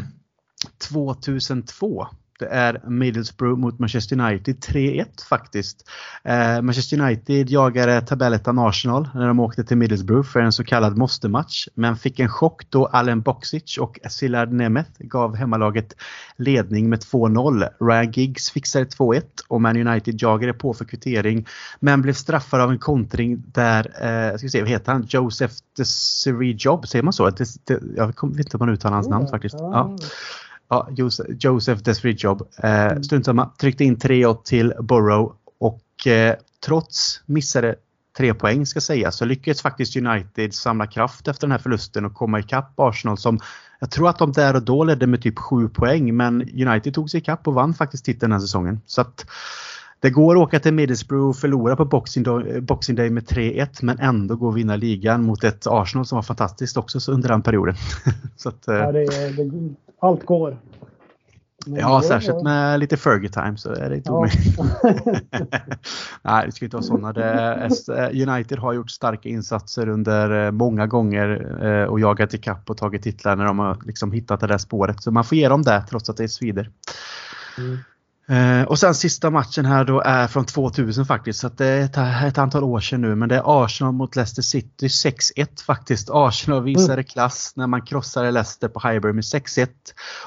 [0.88, 2.06] 2002
[2.38, 5.90] Det är Middlesbrough mot Manchester United 3-1 faktiskt.
[6.24, 10.96] Eh, Manchester United jagade tabellettan Arsenal när de åkte till Middlesbrough för en så kallad
[10.96, 11.68] måste-match.
[11.74, 15.94] Men fick en chock då Allen Boxic och Szilard Nemeth gav hemmalaget
[16.36, 17.68] ledning med 2-0.
[17.80, 21.46] Ryan Giggs fixade 2-1 och Man United jagade på för kvittering
[21.80, 25.06] men blev straffad av en kontring där, eh, ska vi se, vad heter han?
[25.08, 27.30] Joseph Desiree Job, säger man så?
[27.30, 29.56] Det, det, jag vet inte om man uttalar hans namn faktiskt.
[29.58, 29.96] Ja.
[30.68, 30.88] Ja,
[31.38, 32.48] Joseph Desfridjob.
[32.62, 33.02] Eh, mm.
[33.04, 33.50] strunt samma.
[33.60, 36.34] Tryckte in 3-8 till Borough och eh,
[36.66, 37.74] trots missade
[38.16, 42.14] tre poäng ska sägas så lyckades faktiskt United samla kraft efter den här förlusten och
[42.14, 43.40] komma ikapp Arsenal som
[43.80, 47.10] jag tror att de där och då ledde med typ 7 poäng men United tog
[47.10, 48.80] sig ikapp och vann faktiskt titeln den här säsongen.
[48.86, 49.26] Så att
[50.04, 53.68] det går att åka till Middlesbrough och förlora på Boxing Day, Boxing Day med 3-1
[53.82, 57.42] men ändå gå och vinna ligan mot ett Arsenal som var fantastiskt också under den
[57.42, 57.74] perioden.
[58.44, 60.56] att, eh, ja, det, det, allt går.
[61.66, 62.42] Men ja, särskilt var...
[62.42, 64.16] med lite Fergie time så är det inte ja.
[64.16, 64.58] omöjligt.
[66.22, 67.68] Nej, det ska inte vara sådana.
[68.10, 71.28] United har gjort starka insatser under många gånger
[71.86, 75.02] och jagat ikapp och tagit titlar när de har liksom hittat det där spåret.
[75.02, 76.70] Så man får ge dem det trots att det är svider.
[77.58, 77.78] Mm.
[78.26, 81.38] Eh, och sen sista matchen här då är från 2000 faktiskt.
[81.38, 81.96] Så det är ett,
[82.28, 83.14] ett, antal år sedan nu.
[83.14, 86.10] Men det är Arsenal mot Leicester City 6-1 faktiskt.
[86.12, 87.04] Arsenal visade mm.
[87.04, 89.68] klass när man krossade Leicester på Highbury med 6-1.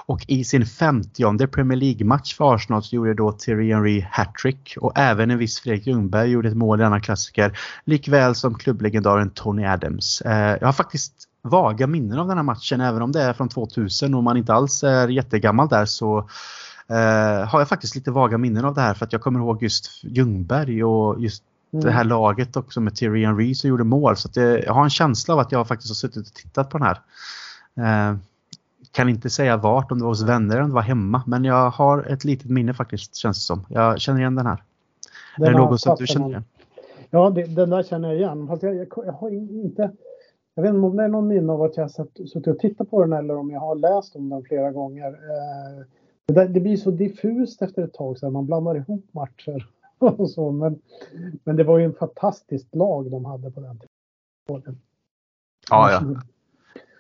[0.06, 4.78] Och i sin 50 Premier League-match för Arsenal så gjorde då Thierry Henry hattrick.
[4.82, 7.60] Och även en viss Fredrik Ljungberg gjorde ett mål i denna klassiker.
[7.86, 10.22] Likväl som klubblegendaren Tony Adams.
[10.22, 13.50] Eh, jag har faktiskt vaga minnen av den här matchen även om det är från
[13.50, 16.30] 2000 och man inte alls är jättegammal där så
[16.90, 19.64] eh, har jag faktiskt lite vaga minnen av det här för att jag kommer ihåg
[19.64, 21.86] just Ljungberg och just mm.
[21.86, 24.18] det här laget också med Thierry Henry som gjorde mål.
[24.18, 26.78] Så det, jag har en känsla av att jag faktiskt har suttit och tittat på
[26.78, 27.00] den här.
[28.12, 28.18] Eh,
[28.92, 31.24] kan inte säga vart, om det var hos vänner eller om det var hemma.
[31.28, 33.66] Men jag har ett litet minne faktiskt känns det som.
[33.70, 34.64] Jag känner igen den här.
[35.38, 36.44] Den är det något som du känner igen?
[37.10, 38.48] Ja, det, den där känner jag igen.
[38.48, 39.92] Fast jag, jag, jag, har inte...
[40.56, 42.90] Jag vet inte om det är någon minne av att jag har suttit och tittat
[42.90, 45.08] på den eller om jag har läst om den flera gånger.
[45.08, 45.86] Eh,
[46.28, 49.68] det, det, blir så diffust efter ett tag så man blandar ihop matcher
[49.98, 50.52] och så.
[50.52, 50.82] Men,
[51.44, 53.80] men det var ju en fantastiskt lag de hade på den
[54.48, 54.82] tiden.
[55.70, 56.22] Ja, ja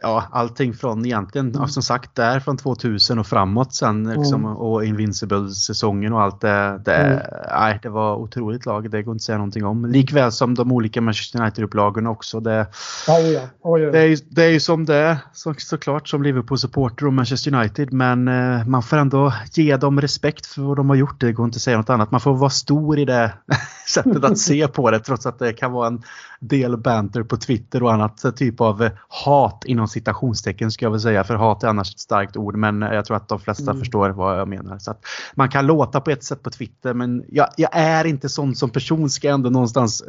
[0.02, 1.68] ja, allting från egentligen, mm.
[1.68, 4.58] som sagt, där från 2000 och framåt sen liksom, mm.
[4.58, 6.82] och Invincible-säsongen och allt det.
[6.86, 7.24] Det, mm.
[7.60, 9.86] nej, det var otroligt lag, det går inte att säga någonting om.
[9.86, 12.39] Likväl som de olika Manchester United-upplagorna också.
[12.39, 12.68] Det,
[13.08, 13.20] ja,
[13.62, 13.91] oh ja.
[13.91, 17.93] det, är, det är ju som det är så, såklart som Liverpool-supporter och Manchester United
[17.93, 21.20] men eh, man får ändå ge dem respekt för vad de har gjort.
[21.20, 22.12] Det går inte att säga något annat.
[22.12, 23.34] Man får vara stor i det
[23.88, 26.04] sättet att se på det trots att det kan vara en
[26.39, 31.23] del banter på Twitter och annat typ av hat inom citationstecken ska jag väl säga.
[31.23, 33.79] För hat är annars ett starkt ord men jag tror att de flesta mm.
[33.79, 34.79] förstår vad jag menar.
[34.79, 34.93] Så
[35.35, 38.69] man kan låta på ett sätt på Twitter men jag, jag är inte sån som
[38.69, 40.03] person ska ändå någonstans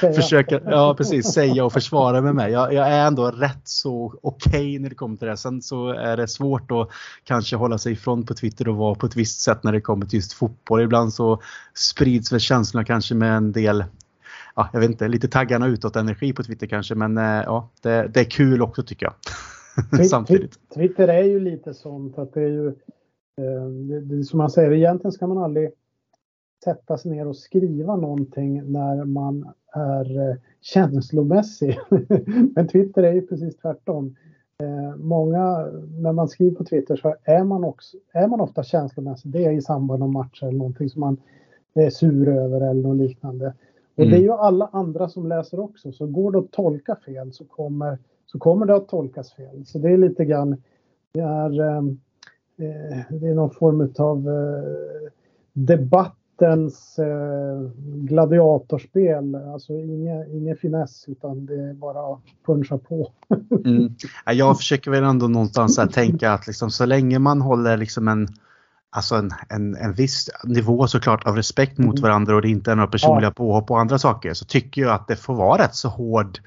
[0.16, 2.52] försöka ja, precis, säga och försvara med mig.
[2.52, 5.36] Jag, jag är ändå rätt så okej okay när det kommer till det.
[5.36, 6.88] Sen så är det svårt att
[7.24, 10.06] kanske hålla sig ifrån på Twitter och vara på ett visst sätt när det kommer
[10.06, 10.82] till just fotboll.
[10.82, 11.42] Ibland så
[11.74, 13.84] sprids väl känslorna kanske med en del
[14.58, 18.10] ja, jag vet inte, lite taggarna utåt energi på Twitter kanske men eh, ja, det,
[18.14, 19.14] det är kul också tycker jag.
[20.10, 20.58] Samtidigt.
[20.74, 22.66] Twitter är ju lite sånt att det är ju
[23.36, 25.70] eh, det, det, som man säger, egentligen ska man aldrig
[26.64, 31.78] sätta sig ner och skriva någonting när man är eh, känslomässig.
[32.54, 34.16] Men Twitter är ju precis tvärtom.
[34.96, 35.66] Många,
[36.02, 39.32] när man skriver på Twitter så är man, också, är man ofta känslomässig.
[39.32, 41.16] Det är i samband med matcher eller någonting som man
[41.74, 43.54] är sur över eller något liknande.
[43.98, 44.10] Och mm.
[44.10, 45.92] det är ju alla andra som läser också.
[45.92, 49.66] Så går det att tolka fel så kommer, så kommer det att tolkas fel.
[49.66, 50.62] Så det är lite grann,
[51.12, 55.10] det är, eh, eh det är någon form av eh,
[55.52, 59.34] debattens eh, gladiatorspel.
[59.34, 63.12] Alltså ingen, ingen finess utan det är bara att puncha på.
[63.64, 63.94] mm.
[64.34, 68.28] Jag försöker väl ändå någonstans att tänka att liksom, så länge man håller liksom en
[68.90, 72.02] alltså en, en, en viss nivå såklart av respekt mot mm.
[72.02, 75.08] varandra och det inte är några personliga påhopp och andra saker så tycker jag att
[75.08, 76.38] det får vara rätt så hård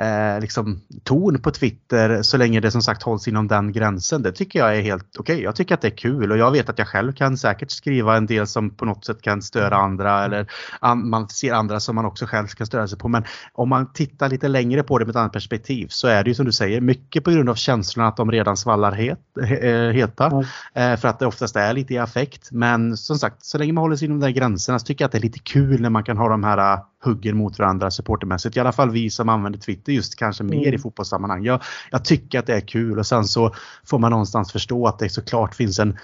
[0.00, 4.22] eh, liksom, ton på Twitter så länge det som sagt hålls inom den gränsen.
[4.22, 5.34] Det tycker jag är helt okej.
[5.34, 5.44] Okay.
[5.44, 8.16] Jag tycker att det är kul och jag vet att jag själv kan säkert skriva
[8.16, 10.46] en del som på något sätt kan störa andra eller
[10.80, 13.08] an, man ser andra som man också själv kan störa sig på.
[13.08, 16.30] Men om man tittar lite längre på det med ett annat perspektiv så är det
[16.30, 19.18] ju som du säger mycket på grund av känslorna att de redan svallar het,
[19.60, 20.44] eh, heta.
[20.74, 20.98] Mm.
[20.98, 22.48] för att det oftast är lite i affekt.
[22.52, 25.06] Men som sagt, så länge man håller sig inom de där gränserna så tycker jag
[25.06, 28.56] att det är lite kul när man kan ha de här hugger mot varandra supportermässigt.
[28.56, 30.74] I alla fall vi som använder Twitter just kanske mer mm.
[30.74, 31.44] i fotbollssammanhang.
[31.44, 34.98] Jag, jag tycker att det är kul och sen så får man någonstans förstå att
[34.98, 35.96] det såklart finns en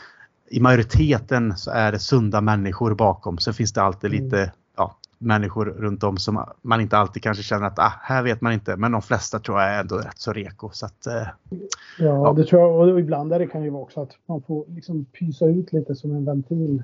[0.51, 3.39] i majoriteten så är det sunda människor bakom.
[3.39, 4.25] Sen finns det alltid mm.
[4.25, 8.41] lite ja, människor runt om som man inte alltid kanske känner att ah, här vet
[8.41, 8.77] man inte.
[8.77, 10.71] Men de flesta tror jag är ändå rätt så reko.
[10.73, 11.65] Så att, eh, ja,
[11.99, 12.75] ja, det tror jag.
[12.75, 15.95] Och ibland är det kan ju vara också att man får liksom pysa ut lite
[15.95, 16.83] som en ventil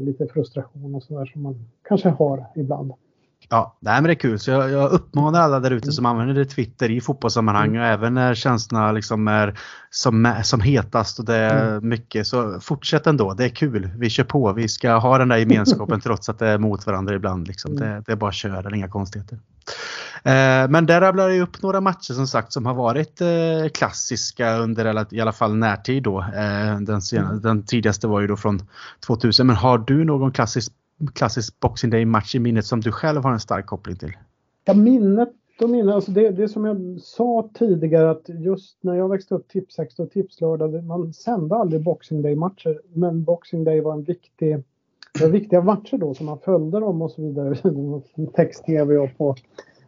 [0.00, 2.92] lite frustration och sådär som man kanske har ibland.
[3.48, 4.38] Ja, det är kul.
[4.38, 5.92] Så jag, jag uppmanar alla där ute mm.
[5.92, 7.80] som använder Twitter i fotbollssammanhang mm.
[7.80, 9.58] och även när känslorna liksom är
[9.90, 11.88] som, som hetast och det är mm.
[11.88, 12.26] mycket.
[12.26, 13.90] Så fortsätt ändå, det är kul.
[13.98, 14.52] Vi kör på.
[14.52, 17.48] Vi ska ha den där gemenskapen trots att det är mot varandra ibland.
[17.48, 17.72] Liksom.
[17.72, 17.88] Mm.
[17.88, 19.38] Det, det, är bara att köra, det är inga konstigheter.
[20.26, 24.56] Eh, men där rabblar jag upp några matcher som sagt som har varit eh, klassiska
[24.56, 26.20] under i alla fall närtid då.
[26.20, 27.40] Eh, den, sen, mm.
[27.40, 28.60] den tidigaste var ju då från
[29.06, 29.46] 2000.
[29.46, 30.72] Men har du någon klassisk
[31.14, 34.12] klassisk Boxing Day-match i minnet som du själv har en stark koppling till?
[34.64, 39.08] Ja, minnet de minnen, alltså det, det som jag sa tidigare att just när jag
[39.08, 42.80] växte upp Tipsextra och Tipslördag, man sände aldrig Boxing Day-matcher.
[42.92, 44.62] Men Boxing Day var en viktig,
[45.14, 47.56] det var viktiga matcher då som man följde dem och så vidare.
[48.34, 49.36] Text-tv och på,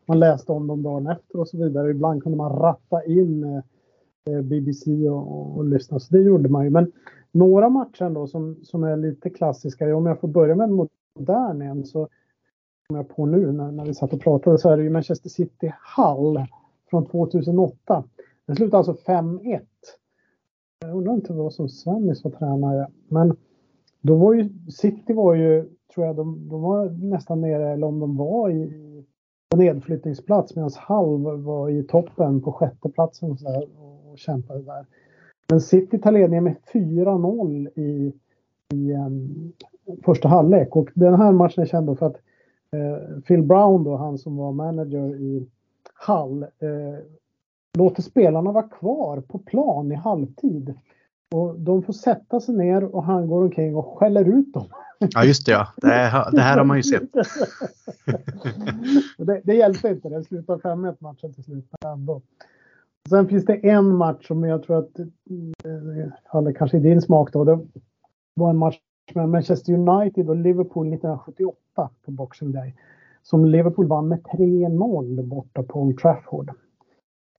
[0.09, 1.90] man läste om dem dagen efter och så vidare.
[1.90, 6.64] Ibland kunde man ratta in eh, eh, BBC och, och, lyssna, så det gjorde man
[6.64, 6.70] ju.
[6.70, 6.92] Men
[7.32, 11.62] några matcher ändå som, som är lite klassiska, om jag får börja med en modern
[11.62, 12.09] en så
[12.86, 15.28] kommer jag på nu när, när vi satt och pratade så är det ju Manchester
[15.28, 16.46] City Hull
[16.90, 18.04] från 2008.
[18.46, 19.61] Den slutade alltså 5-1.
[20.80, 22.88] Jag undrar inte vad som Svennis var tränare.
[23.09, 23.36] Men
[24.00, 28.00] då var ju City var ju, tror jag, de, de var nästan nere, eller om
[28.00, 28.88] de var i,
[29.49, 34.62] på nedflyttningsplats medan Hull var i toppen på sjätte platsen och, så där, och, kämpade
[34.62, 34.86] där.
[35.49, 38.12] Men City tar ledningen med 4-0 i,
[38.74, 39.53] i um,
[40.05, 42.16] första halvlek och den här matchen är känd för att
[42.72, 45.46] eh, Phil Brown då, han som var manager i
[46.07, 46.99] Hull, eh,
[47.78, 50.74] låter spelarna vara kvar på plan i halvtid.
[51.34, 54.66] Och de får sätta sig ner och han går omkring och skäller ut dem.
[54.99, 57.12] Ja just det ja, det, här, det här har man ju sett.
[59.18, 62.22] det, det hjälpte inte, det slutade 5-1 matchen till slut ändå.
[63.09, 65.07] Sen finns det en match som jag tror att eh,
[66.32, 67.44] faller kanske i din smak då.
[67.44, 67.59] Det
[68.34, 68.78] var en match
[69.14, 72.74] med Manchester United och Liverpool 1978 på Boxing Day.
[73.22, 76.51] Som Liverpool vann med 3-0 borta på Old Trafford.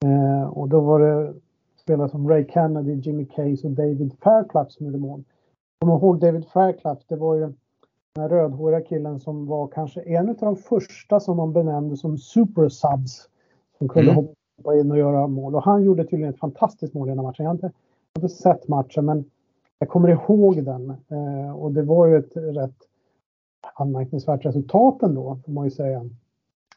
[0.06, 1.34] Eh, och då var det
[1.82, 5.24] spelare som Ray Kennedy, Jimmy Case och David Fairclough som gjorde mål.
[5.80, 7.54] Kom ihåg David Fairclough, det var ju
[8.16, 12.70] den rödhåriga killen som var kanske en av de första som man benämnde som super
[12.70, 13.30] subs.
[13.78, 14.26] Som kunde mm.
[14.58, 15.56] hoppa in och göra mål.
[15.56, 17.44] Och han gjorde tydligen ett fantastiskt mål i den här matchen.
[17.44, 17.72] Jag har inte,
[18.14, 19.26] jag har inte sett matchen men
[19.80, 22.78] jag kommer ihåg den eh, och det var ju ett rätt
[23.74, 26.10] anmärkningsvärt resultat ändå, får man ju säga.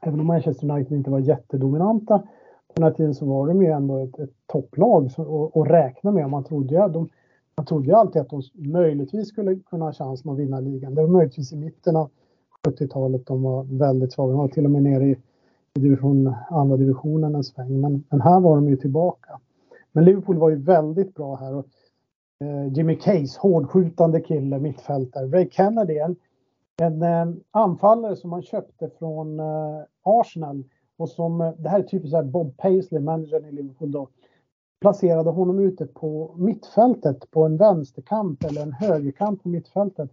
[0.01, 3.71] Även om Manchester United inte var jättedominanta på den här tiden så var de ju
[3.71, 5.11] ändå ett, ett topplag
[5.55, 6.31] att räkna med.
[6.31, 7.09] Man trodde, ju, de,
[7.57, 10.95] man trodde ju alltid att de möjligtvis skulle kunna ha chans att vinna ligan.
[10.95, 12.11] Det var möjligtvis i mitten av
[12.67, 14.31] 70-talet de var väldigt svaga.
[14.31, 15.17] De var till och med nere i,
[15.75, 17.81] i division, andra divisionen en sväng.
[17.81, 19.41] Men, men här var de ju tillbaka.
[19.93, 21.55] Men Liverpool var ju väldigt bra här.
[21.55, 21.67] Och
[22.43, 25.27] Eh, Jimmy Case, hårdskjutande kille, mittfältare.
[25.27, 26.17] Ray Kennedy, en,
[26.83, 30.65] en eh, anfallare som man köpte från eh, Arsenal
[30.97, 34.09] och som, eh, det här är typiskt Bob Paisley, managern i Liverpool då,
[34.83, 40.11] placerade honom ute på mittfältet på en vänsterkant eller en högerkant på mittfältet.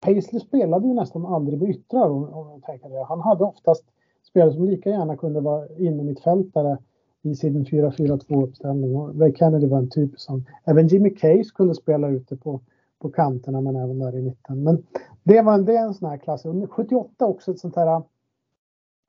[0.00, 3.04] Paisley spelade ju nästan aldrig på yttrar om, om tänker det.
[3.04, 3.84] Han hade oftast
[4.30, 6.78] spelare som lika gärna kunde vara inne mittfältare
[7.22, 8.96] i sin 4-4-2 uppställning.
[8.96, 12.60] Och Ray Kennedy var en typ som, även Jimmy Case kunde spela ute på,
[12.98, 14.62] på kanterna men även där i mitten.
[14.62, 14.82] Men
[15.22, 16.42] det var en, det är en sån här klass.
[16.70, 18.02] 78 också ett sånt här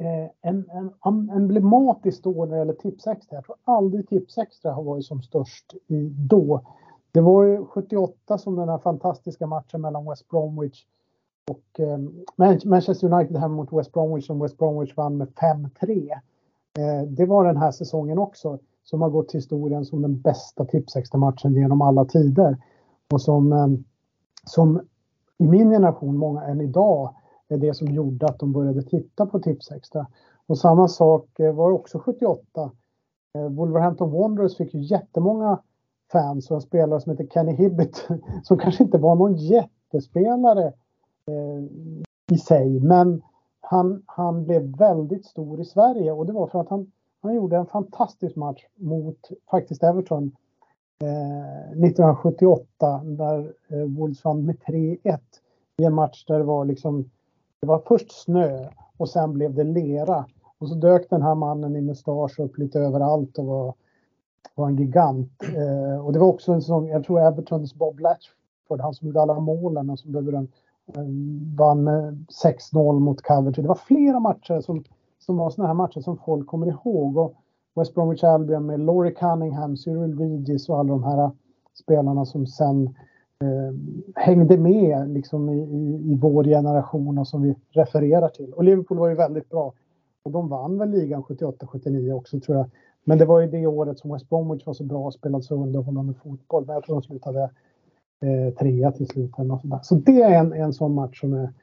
[0.02, 0.66] Eh, en,
[1.06, 3.36] en emblematiskt år när det gäller Tipsextra.
[3.36, 6.62] Jag tror aldrig Tipsextra har varit som störst i då.
[7.12, 10.86] Det var ju 78 som den här fantastiska matchen mellan West Bromwich
[11.52, 11.97] och eh,
[12.66, 16.12] Manchester United hemma mot West Bromwich som West Bromwich vann med 5-3.
[16.80, 20.66] Eh, det var den här säsongen också som har gått till historien som den bästa
[20.66, 22.58] Tipsextra-matchen genom alla tider.
[23.14, 23.68] Och som, eh,
[24.45, 24.82] som
[25.38, 27.16] i min generation, många än idag,
[27.52, 30.08] det är det som gjorde att de började titta på Tipsextra.
[30.47, 32.72] Och samma sak eh, var också 78.
[33.34, 35.60] Eh, Wolverhampton Wanderers fick ju jättemånga
[36.12, 38.08] fans och en spelare som heter Kenny Hibbett
[38.43, 40.68] som kanske inte var någon jättespelare
[41.28, 41.64] eh,
[42.32, 43.22] i sig men
[43.62, 46.91] han, han blev väldigt stor i Sverige och det var för att han,
[47.22, 50.32] han gjorde en fantastisk match mot faktiskt Everton
[51.04, 55.20] eh, 1978 där eh, Wolves vann med 3-1
[55.78, 57.10] i en match där det var liksom
[57.62, 60.26] det var först snö och sen blev det lera
[60.59, 63.74] och så dök den här mannen i mustasch upp lite överallt och var,
[64.55, 65.32] var en gigant.
[65.43, 69.22] Eh, och det var också en sån, jag tror Evertons Bob Latchford, han som gjorde
[69.22, 70.47] alla målen och som blev en
[71.55, 73.62] vann med 6-0 mot Coventry.
[73.62, 74.84] Det var flera matcher som,
[75.20, 77.18] som var såna här matcher som folk kommer ihåg.
[77.18, 77.34] Och
[77.76, 81.32] West Bromwich Albion med Laurie Cunningham, Cyril Regis och alla de här
[81.74, 82.93] spelarna som sen eh,
[83.42, 83.74] Eh,
[84.16, 88.54] hängde med liksom i, i, i vår generation och som vi refererar till.
[88.54, 89.74] Och Liverpool var ju väldigt bra.
[90.24, 92.70] Och de vann väl ligan 78-79 också tror jag.
[93.04, 95.56] Men det var ju det året som West Bromwich var så bra och spelade så
[95.56, 96.66] underhållande fotboll.
[96.66, 97.50] Men jag tror de slutade
[98.22, 99.32] eh, trea till slut.
[99.38, 99.80] Eller något sådär.
[99.84, 101.54] Så det är en, en sån match som, är,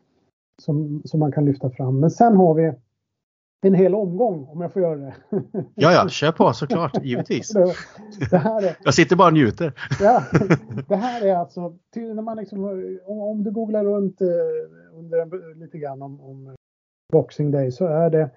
[0.62, 2.00] som, som man kan lyfta fram.
[2.00, 2.72] Men sen har vi
[3.60, 5.14] en hel omgång om jag får göra det.
[5.74, 7.52] Ja, ja, kör på såklart, givetvis.
[8.30, 9.72] det, här är, jag sitter bara och njuter.
[10.00, 10.22] ja,
[10.88, 12.64] det här är alltså, när man liksom,
[13.06, 14.28] om, du googlar runt eh,
[14.94, 16.56] under lite grann om, om
[17.12, 18.30] Boxing Day så är det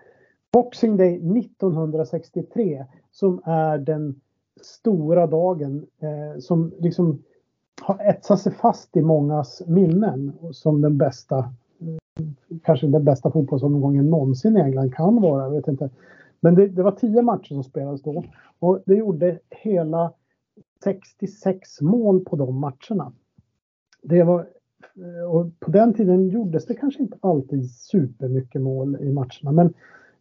[0.54, 4.22] Boxing Day 1963 som är den
[4.62, 7.24] stora dagen eh, som liksom
[7.82, 11.54] har etsat sig fast i mångas minnen som den bästa,
[12.64, 15.44] kanske den bästa fotbollsomgången någonsin i England kan vara.
[15.44, 15.90] Jag vet inte.
[16.40, 18.24] Men det, det, var tio matcher som spelades då
[18.60, 20.14] och det gjorde hela
[20.84, 23.14] 66 mål på de matcherna.
[24.02, 24.48] Det var,
[25.30, 29.74] och på den tiden gjordes det kanske inte alltid supermycket mål i matcherna men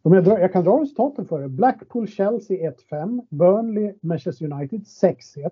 [0.03, 1.47] om jag, drar, jag kan dra resultaten för er.
[1.47, 3.25] Blackpool Chelsea 1-5.
[3.29, 5.49] Burnley Manchester United 6-1.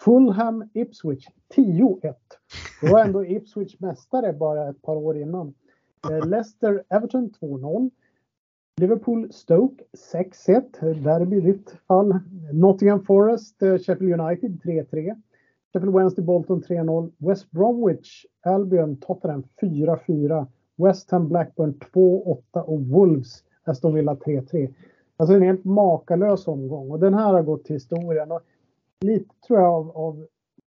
[0.00, 1.26] Fulham Ipswich
[1.56, 2.14] 10-1.
[2.82, 5.54] Då var ändå Ipswich mästare bara ett par år innan.
[6.04, 7.90] Eh, Leicester Everton 2-0.
[8.76, 11.02] Liverpool Stoke 6-1.
[11.02, 12.20] Derby i ditt fall.
[12.52, 15.22] Nottingham Forest eh, Sheffield United 3-3.
[15.72, 17.12] Sheffield Wednesday Bolton 3-0.
[17.18, 20.46] West Bromwich Albion Tottenham 4-4.
[20.76, 24.74] West Ham Blackburn 2-8 och Wolves Aston Villa 3-3.
[25.16, 28.32] Alltså en helt makalös omgång och den här har gått till historien.
[28.32, 28.40] Och
[29.00, 30.26] lite tror jag av, av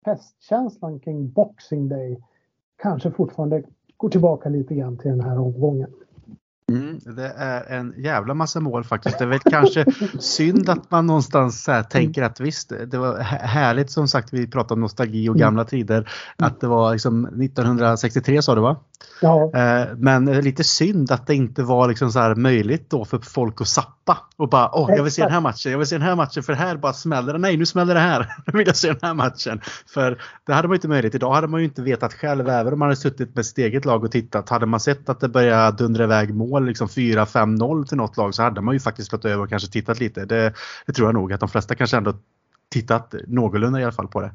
[0.05, 2.21] festkänslan kring Boxing Day
[2.75, 3.63] kanske fortfarande
[3.97, 5.89] går tillbaka lite grann till den här omgången.
[7.05, 9.19] Mm, det är en jävla massa mål faktiskt.
[9.19, 9.85] Det är väl kanske
[10.19, 14.73] synd att man någonstans så tänker att visst, det var härligt som sagt, vi pratade
[14.73, 15.69] om nostalgi och gamla mm.
[15.69, 16.09] tider.
[16.37, 18.75] Att det var liksom 1963 sa du va?
[19.21, 19.51] Ja.
[19.55, 23.61] Eh, men lite synd att det inte var liksom så här möjligt då för folk
[23.61, 26.07] att sappa och bara åh, jag vill se den här matchen, jag vill se den
[26.07, 27.39] här matchen för här bara smäller det.
[27.39, 28.35] Nej, nu smäller det här.
[28.45, 29.61] Nu vill jag se den här matchen.
[29.87, 31.15] För det hade man inte möjlighet.
[31.15, 33.85] Idag hade man ju inte vetat själv, även om man hade suttit med sitt eget
[33.85, 34.49] lag och tittat.
[34.49, 38.43] Hade man sett att det började dundra iväg mål, liksom 4-5-0 till något lag så
[38.43, 40.25] hade man ju faktiskt gått över och kanske tittat lite.
[40.25, 40.53] Det,
[40.85, 42.13] det tror jag nog att de flesta kanske ändå
[42.69, 44.31] tittat någorlunda i alla fall på det.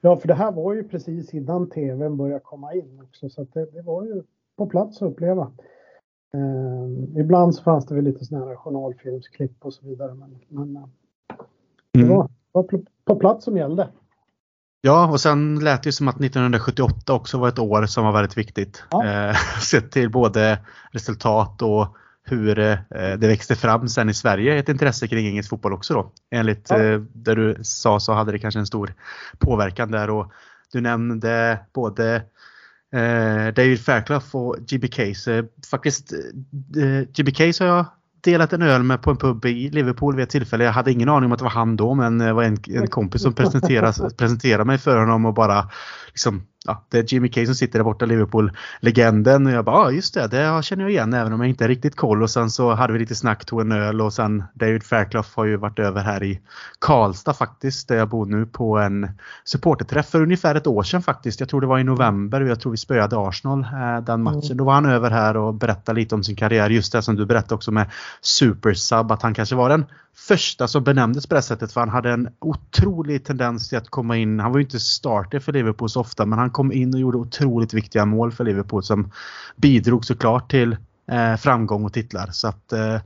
[0.00, 3.66] Ja, för det här var ju precis innan tvn började komma in också så det,
[3.72, 4.22] det, var ju
[4.56, 5.52] på plats att uppleva.
[6.34, 10.76] Eh, ibland så fanns det väl lite sådana här journalfilmsklipp och så vidare men, men
[10.76, 10.88] eh,
[11.92, 12.16] det mm.
[12.16, 12.68] var, var
[13.04, 13.88] på plats som gällde.
[14.80, 18.38] Ja, och sen lät det som att 1978 också var ett år som var väldigt
[18.38, 18.84] viktigt.
[18.90, 19.06] Ja.
[19.06, 20.58] Eh, sett till både
[20.92, 25.72] resultat och hur eh, det växte fram sen i Sverige ett intresse kring engelsk fotboll
[25.72, 26.12] också då.
[26.30, 26.82] Enligt ja.
[26.82, 28.94] eh, det du sa så hade det kanske en stor
[29.38, 30.32] påverkan där och
[30.72, 32.14] du nämnde både
[32.92, 35.44] eh, David Fairclough och GB Case.
[35.70, 37.86] Faktiskt eh, GB Case har jag
[38.20, 40.64] delat en öl med på en pub i Liverpool vid ett tillfälle.
[40.64, 42.86] Jag hade ingen aning om att det var han då men det var en, en
[42.90, 45.70] kompis som presenterade, presenterade mig för honom och bara
[46.18, 49.46] liksom ja, det är Jimmy Kay som sitter där borta, Liverpool-legenden.
[49.46, 51.68] Och jag bara, ja just det, det känner jag igen även om jag inte har
[51.68, 52.22] riktigt koll.
[52.22, 55.44] Och sen så hade vi lite snack, tog en öl och sen David Fairclough har
[55.44, 56.40] ju varit över här i
[56.78, 59.10] Karlstad faktiskt, där jag bor nu på en
[59.44, 61.40] supporterträff för ungefär ett år sedan faktiskt.
[61.40, 64.42] Jag tror det var i november och jag tror vi spöade Arsenal eh, den matchen.
[64.44, 64.56] Mm.
[64.56, 66.70] Då var han över här och berättade lite om sin karriär.
[66.70, 67.90] Just det som du berättade också med
[68.20, 69.86] Supersub, att han kanske var den
[70.18, 74.16] första som benämndes på det sättet för han hade en otrolig tendens till att komma
[74.16, 74.40] in.
[74.40, 77.18] Han var ju inte starter för Liverpool så ofta men han kom in och gjorde
[77.18, 79.10] otroligt viktiga mål för Liverpool som
[79.56, 80.76] bidrog såklart till
[81.10, 82.28] eh, framgång och titlar.
[82.32, 83.00] Så att eh,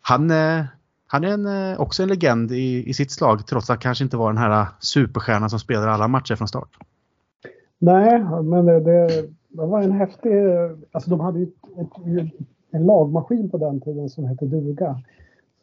[0.00, 0.64] han, eh,
[1.06, 4.04] han är en, eh, också en legend i, i sitt slag trots att han kanske
[4.04, 6.70] inte var den här superstjärnan som spelar alla matcher från start.
[7.78, 9.06] Nej, men det, det,
[9.48, 10.32] det var en häftig...
[10.92, 12.32] Alltså de hade ju ett, ett,
[12.70, 15.02] en lagmaskin på den tiden som hette duga.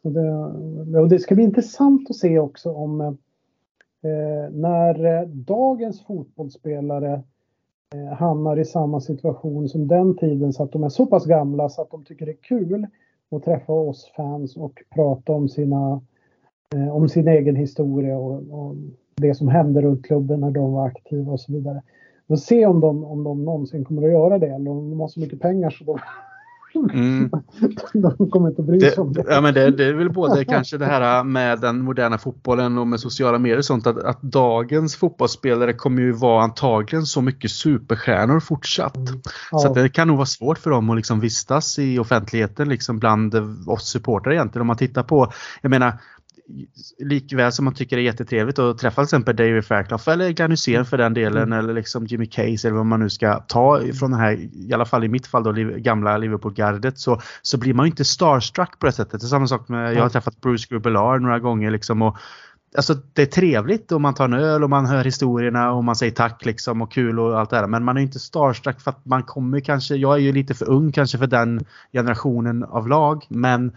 [0.04, 6.02] Så det, och det ska bli intressant att se också om eh, när eh, dagens
[6.02, 7.22] fotbollsspelare
[7.94, 11.68] eh, hamnar i samma situation som den tiden så att de är så pass gamla
[11.68, 12.86] så att de tycker det är kul
[13.30, 16.00] att träffa oss fans och prata om sina
[16.74, 18.74] eh, om sin egen historia och, och,
[19.16, 21.82] det som hände runt klubben när de var aktiva och så vidare.
[22.26, 25.08] Men se om de, om de någonsin kommer att göra det eller om de har
[25.08, 25.98] så mycket pengar så de
[26.74, 27.30] Mm.
[28.18, 29.24] De kommer inte bry sig om det.
[29.28, 32.86] Ja, men det, det är väl både kanske det här med den moderna fotbollen och
[32.86, 37.50] med sociala medier och sånt att, att dagens fotbollsspelare kommer ju vara antagligen så mycket
[37.50, 38.96] superstjärnor fortsatt.
[38.96, 39.20] Mm.
[39.50, 39.58] Ja.
[39.58, 43.34] Så det kan nog vara svårt för dem att liksom vistas i offentligheten liksom bland
[43.66, 44.60] oss supportrar egentligen.
[44.60, 45.98] Om man tittar på, jag menar
[46.98, 50.50] likväl som man tycker det är jättetrevligt att träffa till exempel David Fairclough eller Glenn
[50.50, 51.58] Hysén för den delen mm.
[51.58, 54.84] eller liksom Jimmy Case eller vad man nu ska ta från den här, i alla
[54.84, 58.92] fall i mitt fall då, gamla Liverpool-gardet så, så blir man inte starstruck på det
[58.92, 59.20] sättet.
[59.20, 62.16] Det är samma sak med, jag har träffat Bruce Grubbelar några gånger liksom och
[62.76, 65.96] Alltså det är trevligt och man tar en öl och man hör historierna och man
[65.96, 67.66] säger tack liksom och kul och allt det där.
[67.66, 70.70] Men man är inte starstruck för att man kommer kanske, jag är ju lite för
[70.70, 73.26] ung kanske för den generationen av lag.
[73.28, 73.72] Men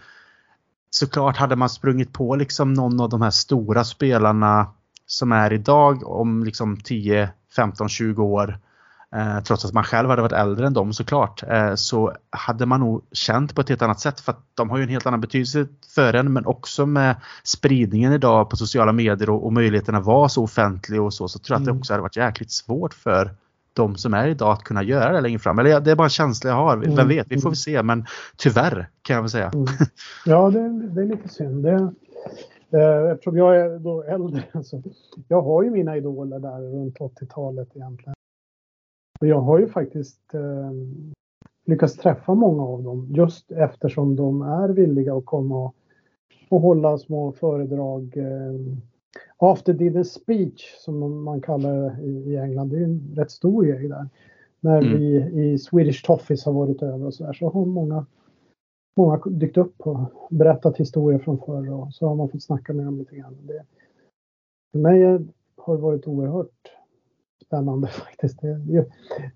[0.98, 4.66] såklart hade man sprungit på liksom någon av de här stora spelarna
[5.06, 8.58] som är idag om liksom 10, 15, 20 år.
[9.14, 12.80] eh, trots att man själv hade varit äldre än dem såklart, eh, så hade man
[12.80, 15.20] nog känt på ett helt annat sätt för att de har ju en helt annan
[15.20, 20.04] betydelse för en men också med spridningen idag på sociala medier och, och möjligheten att
[20.04, 21.62] vara så offentlig och så, så tror jag mm.
[21.62, 21.80] att det mm.
[21.80, 23.34] också hade varit jäkligt svårt för
[23.78, 25.58] de som är idag att kunna göra det längre fram.
[25.58, 26.76] Eller det är bara en känsla jag har.
[26.76, 27.08] Vem mm.
[27.08, 27.82] vet, vi får se.
[27.82, 28.04] Men
[28.36, 29.50] tyvärr kan jag väl säga.
[29.54, 29.66] Mm.
[30.26, 31.64] Ja, det, det, är lite synd.
[31.64, 31.92] Det,
[32.78, 34.42] eh, eftersom jag är då äldre.
[34.62, 34.82] Så
[35.28, 38.14] jag har ju mina idoler där runt 80-talet egentligen.
[39.20, 40.72] Och jag har ju faktiskt eh,
[41.66, 45.74] lyckats träffa många av dem just eftersom de är villiga att komma och,
[46.48, 48.16] och hålla små föredrag.
[48.16, 48.78] Eh,
[49.36, 52.68] After a speech som man kallar det i England.
[52.68, 54.08] Det är en rätt stor grej där.
[54.60, 54.98] När mm.
[54.98, 58.06] vi i Swedish Toffees har varit över och så där så har många,
[58.96, 59.98] många dykt upp och
[60.30, 63.36] berättat historier från förr och så har man fått snacka med dem lite grann.
[63.42, 63.64] Det,
[64.72, 65.02] för mig
[65.56, 66.72] har det varit oerhört
[67.46, 68.40] spännande faktiskt.
[68.40, 68.84] Det,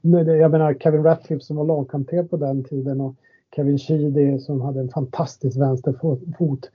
[0.01, 3.15] jag menar Kevin Ratcliffe som var lagkapten på den tiden och
[3.57, 6.71] Kevin Sheedy som hade en fantastisk vänsterfot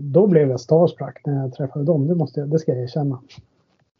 [0.00, 2.08] då blev jag starstruck när jag träffade dem.
[2.08, 3.20] Det, måste jag, det ska jag erkänna.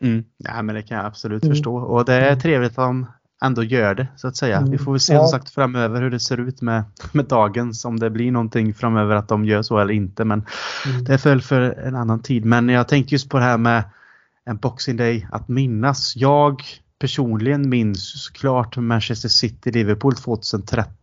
[0.02, 0.24] Mm.
[0.36, 1.54] Ja, men det kan jag absolut mm.
[1.54, 1.76] förstå.
[1.76, 3.06] Och det är trevligt att de
[3.44, 4.56] ändå gör det så att säga.
[4.56, 4.70] Mm.
[4.70, 5.26] Vi får väl se ja.
[5.26, 7.84] sagt framöver hur det ser ut med, med dagens.
[7.84, 10.24] Om det blir någonting framöver att de gör så eller inte.
[10.24, 10.42] Men
[10.86, 11.04] mm.
[11.04, 12.44] det är väl för en annan tid.
[12.44, 13.84] Men jag tänkte just på det här med
[14.44, 16.16] en Boxing Day att minnas.
[16.16, 16.62] Jag
[16.98, 20.94] personligen minns såklart Manchester City-Liverpool 2013.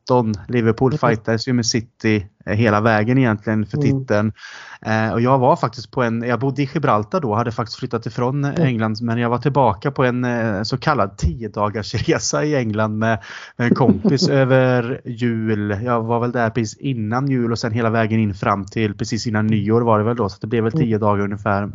[0.48, 0.98] Liverpool mm.
[0.98, 4.00] fightades ju med City Eh, hela vägen egentligen för mm.
[4.00, 4.32] titeln.
[4.82, 5.14] Mm.
[5.14, 8.46] och jag var faktiskt på en, jag bodde i Gibraltar då, hade faktiskt flyttat ifrån
[8.46, 8.62] mm.
[8.62, 12.98] England men jag var tillbaka på en eh, så kallad 10 dagars resa i England
[12.98, 13.20] med,
[13.58, 15.80] med en kompis över jul.
[15.84, 19.28] Jag var väl där precis innan jul och sen hela vägen in fram till precis
[19.28, 21.00] innan nyår var det väl då så det blev väl 10 mm.
[21.00, 21.70] dagar ungefär.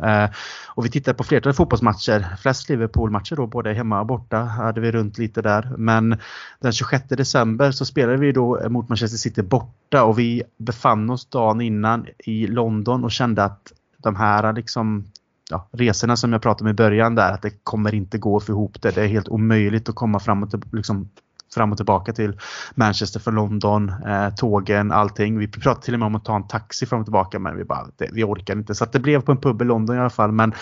[0.67, 4.91] och vi tittade på flertalet fotbollsmatcher, flest Liverpool-matcher då både hemma och borta hade vi
[4.91, 5.73] runt lite där.
[5.77, 6.17] Men
[6.61, 11.25] den 26 december så spelade vi då mot Manchester City borta och vi befann oss
[11.25, 15.05] dagen innan i London och kände att de här liksom,
[15.49, 18.43] ja, resorna som jag pratade om i början där, att det kommer inte gå att
[18.43, 18.95] få ihop det.
[18.95, 21.09] Det är helt omöjligt att komma fram och, liksom,
[21.55, 22.39] fram och tillbaka till
[22.75, 25.39] Manchester från London, eh, tågen, allting.
[25.39, 27.63] Vi pratade till och med om att ta en taxi fram och tillbaka men vi
[27.63, 28.75] bara, det, vi orkar inte.
[28.75, 30.31] Så det blev på en pub i London i alla fall.
[30.31, 30.53] Men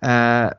[0.00, 0.52] eh,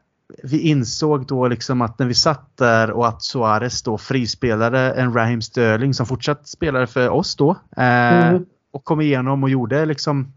[0.43, 5.13] vi insåg då liksom att när vi satt där och att Suarez då frispelade en
[5.13, 7.51] Raheem Sterling som fortsatt spelade för oss då.
[7.77, 10.33] Eh, mm och kom igenom och gjorde liksom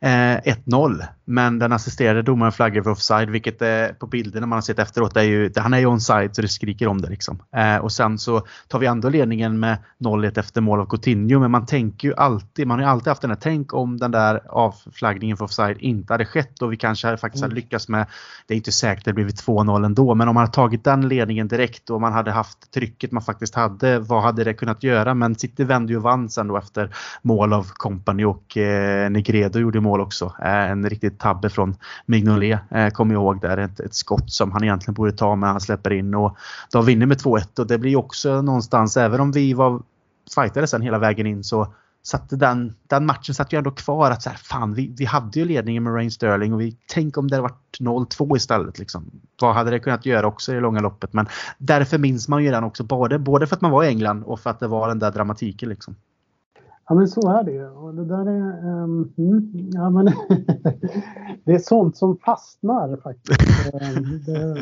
[0.00, 1.04] eh, 1-0.
[1.24, 5.16] Men den assisterade domaren flaggade för offside vilket eh, på bilderna man har sett efteråt
[5.16, 7.42] är ju, han är ju onside så det skriker om det liksom.
[7.56, 11.50] Eh, och sen så tar vi ändå ledningen med 0-1 efter mål av Coutinho men
[11.50, 14.40] man tänker ju alltid, man har ju alltid haft den här, tänk om den där
[14.48, 17.50] avflaggningen för offside inte hade skett och vi kanske faktiskt mm.
[17.50, 18.06] hade lyckats med,
[18.46, 21.08] det är inte säkert att det blivit 2-0 ändå, men om man hade tagit den
[21.08, 25.14] ledningen direkt och man hade haft trycket man faktiskt hade, vad hade det kunnat göra?
[25.14, 26.90] Men City vände ju och vann sen då efter
[27.22, 30.32] mål av Company och eh, Negredo gjorde mål också.
[30.42, 33.56] Eh, en riktigt tabbe från Mignolet, eh, kommer jag ihåg där.
[33.56, 36.36] Ett, ett skott som han egentligen borde ta men han släpper in och
[36.72, 39.82] de vinner med 2-1 och det blir också någonstans, även om vi var
[40.34, 41.74] fightade sen hela vägen in så
[42.06, 45.38] satte den, den matchen satt ju ändå kvar att så här, fan vi, vi hade
[45.38, 48.78] ju ledningen med Rain Sterling och vi tänk om det hade varit 0-2 istället.
[48.78, 49.10] Liksom.
[49.40, 51.12] Vad hade det kunnat göra också i det långa loppet?
[51.12, 54.22] Men därför minns man ju den också både, både för att man var i England
[54.22, 55.68] och för att det var den där dramatiken.
[55.68, 55.96] Liksom.
[56.86, 59.12] Ja men så är det och det där är, um,
[59.72, 60.04] ja, men
[61.44, 63.40] det är sånt som fastnar faktiskt.
[63.74, 64.54] Ehm, det,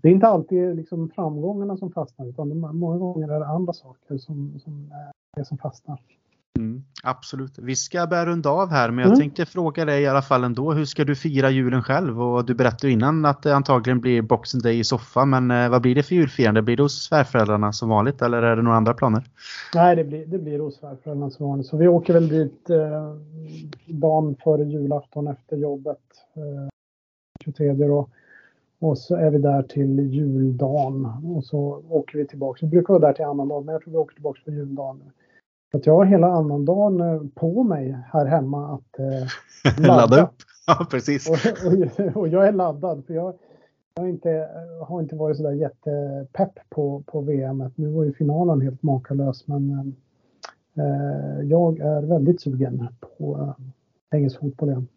[0.00, 4.18] det, är inte alltid liksom framgångarna som fastnar utan många gånger är det andra saker
[4.18, 4.92] som, som
[5.36, 6.00] är som fastnar.
[6.60, 7.58] Mm, absolut.
[7.58, 9.18] Vi ska börja runda av här men jag mm.
[9.18, 10.72] tänkte fråga dig i alla fall ändå.
[10.72, 12.22] Hur ska du fira julen själv?
[12.22, 15.82] Och du berättade innan att det antagligen blir Boxing Day i soffan men eh, vad
[15.82, 16.62] blir det för julfirande?
[16.62, 19.24] Blir det hos svärföräldrarna som vanligt eller är det några andra planer?
[19.74, 21.66] Nej det blir, det blir hos svärföräldrarna som vanligt.
[21.66, 23.14] Så vi åker väl dit eh,
[23.86, 25.98] dagen före julafton efter jobbet.
[26.36, 26.68] Eh,
[27.44, 28.08] 23 då.
[28.80, 31.06] Och så är vi där till juldagen
[31.36, 32.58] och så åker vi tillbaka.
[32.66, 35.02] Vi brukar vara där till annandagen men jag tror vi åker tillbaka på juldagen.
[35.72, 39.06] Att jag har hela annandagen eh, på mig här hemma att eh,
[39.86, 39.96] ladda.
[39.96, 40.34] ladda upp.
[40.66, 41.30] Ja, precis.
[41.30, 43.34] Och, och, och, jag är laddad för jag,
[43.94, 44.48] jag har, inte,
[44.86, 47.70] har inte varit sådär jättepepp på, på VM.
[47.74, 49.94] Nu var ju finalen helt makalös men
[50.74, 53.64] eh, jag är väldigt sugen på eh,
[54.18, 54.88] engelsk fotboll igen.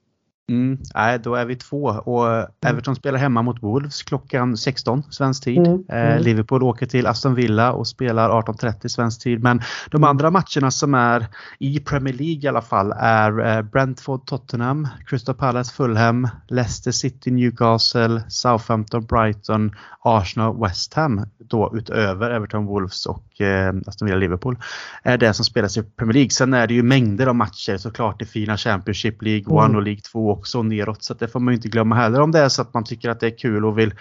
[0.50, 2.48] Mm, nej, då är vi två och mm.
[2.66, 5.58] Everton spelar hemma mot Wolves klockan 16 svensk tid.
[5.58, 6.24] Mm, eh, mm.
[6.24, 9.44] Liverpool åker till Aston Villa och spelar 18.30 svensk tid.
[9.44, 10.10] Men de mm.
[10.10, 11.28] andra matcherna som är
[11.60, 17.32] i Premier League i alla fall är eh, Brentford Tottenham, Crystal Palace Fulham, Leicester City
[17.32, 24.58] Newcastle, Southampton Brighton, Arsenal West Ham då utöver Everton Wolves och eh, Aston Villa Liverpool
[25.04, 26.30] är det som spelas i Premier League.
[26.30, 29.76] Sen är det ju mängder av matcher såklart i fina Championship League 1 mm.
[29.76, 31.04] och League 2 också neråt.
[31.04, 33.20] Så det får man inte glömma heller om det är så att man tycker att
[33.20, 33.94] det är kul och vill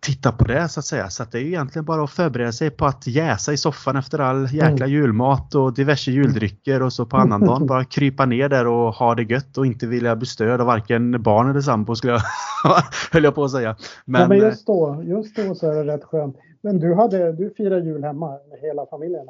[0.00, 1.10] titta på det så att säga.
[1.10, 3.96] Så att det är ju egentligen bara att förbereda sig på att jäsa i soffan
[3.96, 4.90] efter all jäkla mm.
[4.90, 9.22] julmat och diverse juldrycker och så på annandagen bara krypa ner där och ha det
[9.22, 12.22] gött och inte vilja bli störd av varken barn eller sambo skulle jag,
[13.12, 13.76] höll jag på att säga.
[14.04, 16.36] Men, ja, men just, då, just då så är det rätt skönt.
[16.60, 19.26] Men du, hade, du firar jul hemma med hela familjen?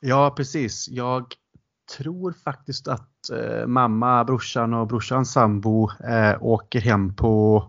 [0.00, 0.88] Ja precis.
[0.88, 1.26] Jag
[1.98, 7.64] tror faktiskt att eh, mamma, brorsan och brorsans sambo eh, åker hem på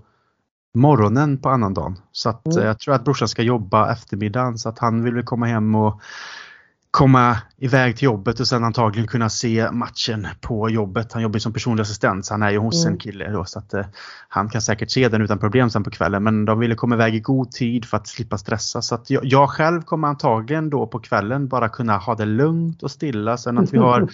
[0.73, 1.95] morgonen på annandagen.
[2.11, 2.59] Så att, mm.
[2.59, 5.75] eh, jag tror att brorsan ska jobba eftermiddagen så att han vill väl komma hem
[5.75, 6.01] och
[6.91, 11.13] komma iväg till jobbet och sen antagligen kunna se matchen på jobbet.
[11.13, 12.93] Han jobbar som personlig assistent så han är ju hos mm.
[12.93, 13.85] en kille då så att eh,
[14.27, 16.23] han kan säkert se den utan problem sen på kvällen.
[16.23, 18.81] Men de ville komma iväg i god tid för att slippa stressa.
[18.81, 22.83] Så att jag, jag, själv kommer antagligen då på kvällen bara kunna ha det lugnt
[22.83, 23.37] och stilla.
[23.37, 24.01] Sen att vi har,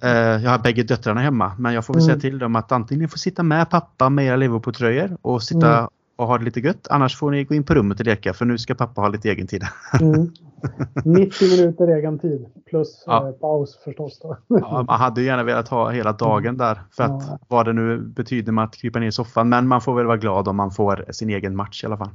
[0.00, 0.10] eh,
[0.42, 2.10] jag har bägge döttrarna hemma men jag får väl mm.
[2.10, 5.88] säga till dem att antingen får sitta med pappa med era Liverpool-tröjor och sitta mm
[6.16, 6.86] och ha det lite gött.
[6.90, 9.30] Annars får ni gå in på rummet och leka för nu ska pappa ha lite
[9.30, 9.64] egen tid.
[10.00, 10.30] Mm.
[11.04, 13.28] 90 minuter egen tid plus ja.
[13.28, 14.20] eh, paus förstås.
[14.46, 17.38] Ja, man hade ju gärna velat ha hela dagen där för att ja.
[17.48, 19.48] vad det nu betyder med att krypa ner i soffan.
[19.48, 22.10] Men man får väl vara glad om man får sin egen match i alla fall.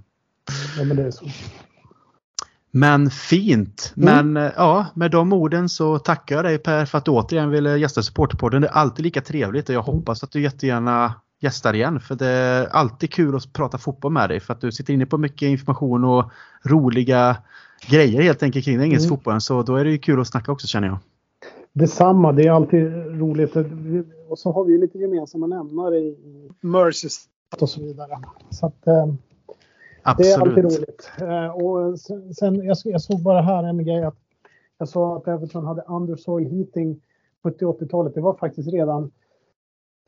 [0.77, 1.25] Ja, men det är så.
[2.71, 3.93] Men fint!
[3.97, 4.33] Mm.
[4.33, 7.49] Men eh, ja, med de orden så tackar jag dig Per för att du återigen
[7.49, 8.61] ville gästa Supporterpodden.
[8.61, 11.99] Det är alltid lika trevligt och jag hoppas att du jättegärna gästar igen.
[11.99, 15.05] För det är alltid kul att prata fotboll med dig för att du sitter inne
[15.05, 16.31] på mycket information och
[16.63, 17.37] roliga
[17.89, 19.17] grejer helt enkelt kring den engelska mm.
[19.17, 19.41] fotbollen.
[19.41, 20.97] Så då är det ju kul att snacka också känner jag.
[21.73, 23.55] Detsamma, det är alltid roligt.
[24.29, 26.17] Och så har vi lite gemensamma nämnare i
[26.61, 27.25] Merseys
[27.61, 28.19] och så vidare.
[28.49, 29.07] Så att, eh,
[30.17, 31.11] det är alltid roligt.
[31.21, 34.17] Eh, och sen, sen jag, jag, såg bara här en grej att
[34.77, 37.01] jag sa att Everton hade undersoil heating
[37.43, 38.13] 70-80-talet.
[38.13, 39.11] Det var faktiskt redan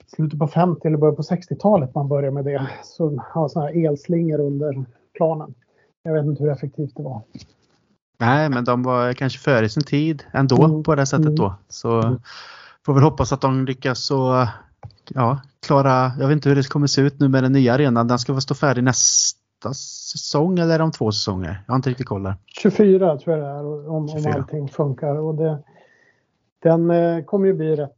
[0.08, 2.70] slutet på 50 eller början på 60-talet man började med det.
[2.84, 4.86] Så ha sådana här elslingor under
[5.18, 5.54] planen.
[6.04, 7.22] Jag vet inte hur effektivt det var.
[8.20, 10.84] Nej, men de var kanske före sin tid ändå mm.
[10.84, 11.36] på det sättet mm.
[11.36, 11.56] då.
[11.70, 12.18] Så
[12.86, 14.48] får väl hoppas att de lyckas så
[15.10, 18.08] ja, klara, jag vet inte hur det kommer se ut nu med den nya arenan.
[18.08, 19.74] Den ska väl stå färdig nästa
[20.12, 21.64] säsong eller om två säsonger?
[21.66, 22.36] Jag har inte riktigt koll där.
[22.46, 25.16] 24 tror jag det är om, om allting funkar.
[25.16, 25.64] Och det,
[26.64, 27.92] den eh, kommer ju bli rätt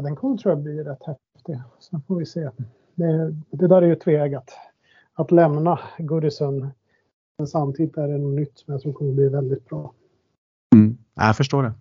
[0.00, 1.60] den kommer tror jag bli rätt häftig.
[1.78, 2.50] Sen får vi se.
[2.94, 4.50] Det, det där är ju tveeggat.
[5.14, 6.70] Att lämna Goodison
[7.38, 9.92] men samtidigt är det något nytt som jag tror kommer bli väldigt bra.
[10.74, 11.72] Mm, jag förstår det.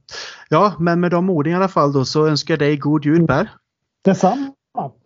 [0.49, 3.27] Ja, men med de orden i alla fall då så önskar jag dig god jul
[3.27, 3.49] Per.
[4.03, 4.53] Detsamma.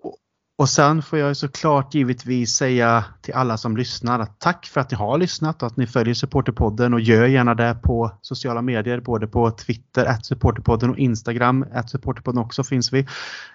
[0.02, 0.16] Och
[0.62, 4.92] och sen får jag såklart givetvis säga till alla som lyssnar att tack för att
[4.92, 9.00] ni har lyssnat och att ni följer Supporterpodden och gör gärna det på sociala medier,
[9.00, 13.08] både på Twitter, att Supporterpodden och Instagram, att Supporterpodden också finns vi.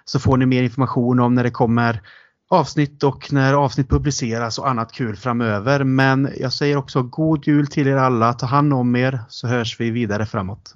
[0.05, 2.01] Så får ni mer information om när det kommer
[2.49, 5.83] avsnitt och när avsnitt publiceras och annat kul framöver.
[5.83, 9.79] Men jag säger också god jul till er alla, ta hand om er så hörs
[9.79, 10.75] vi vidare framåt.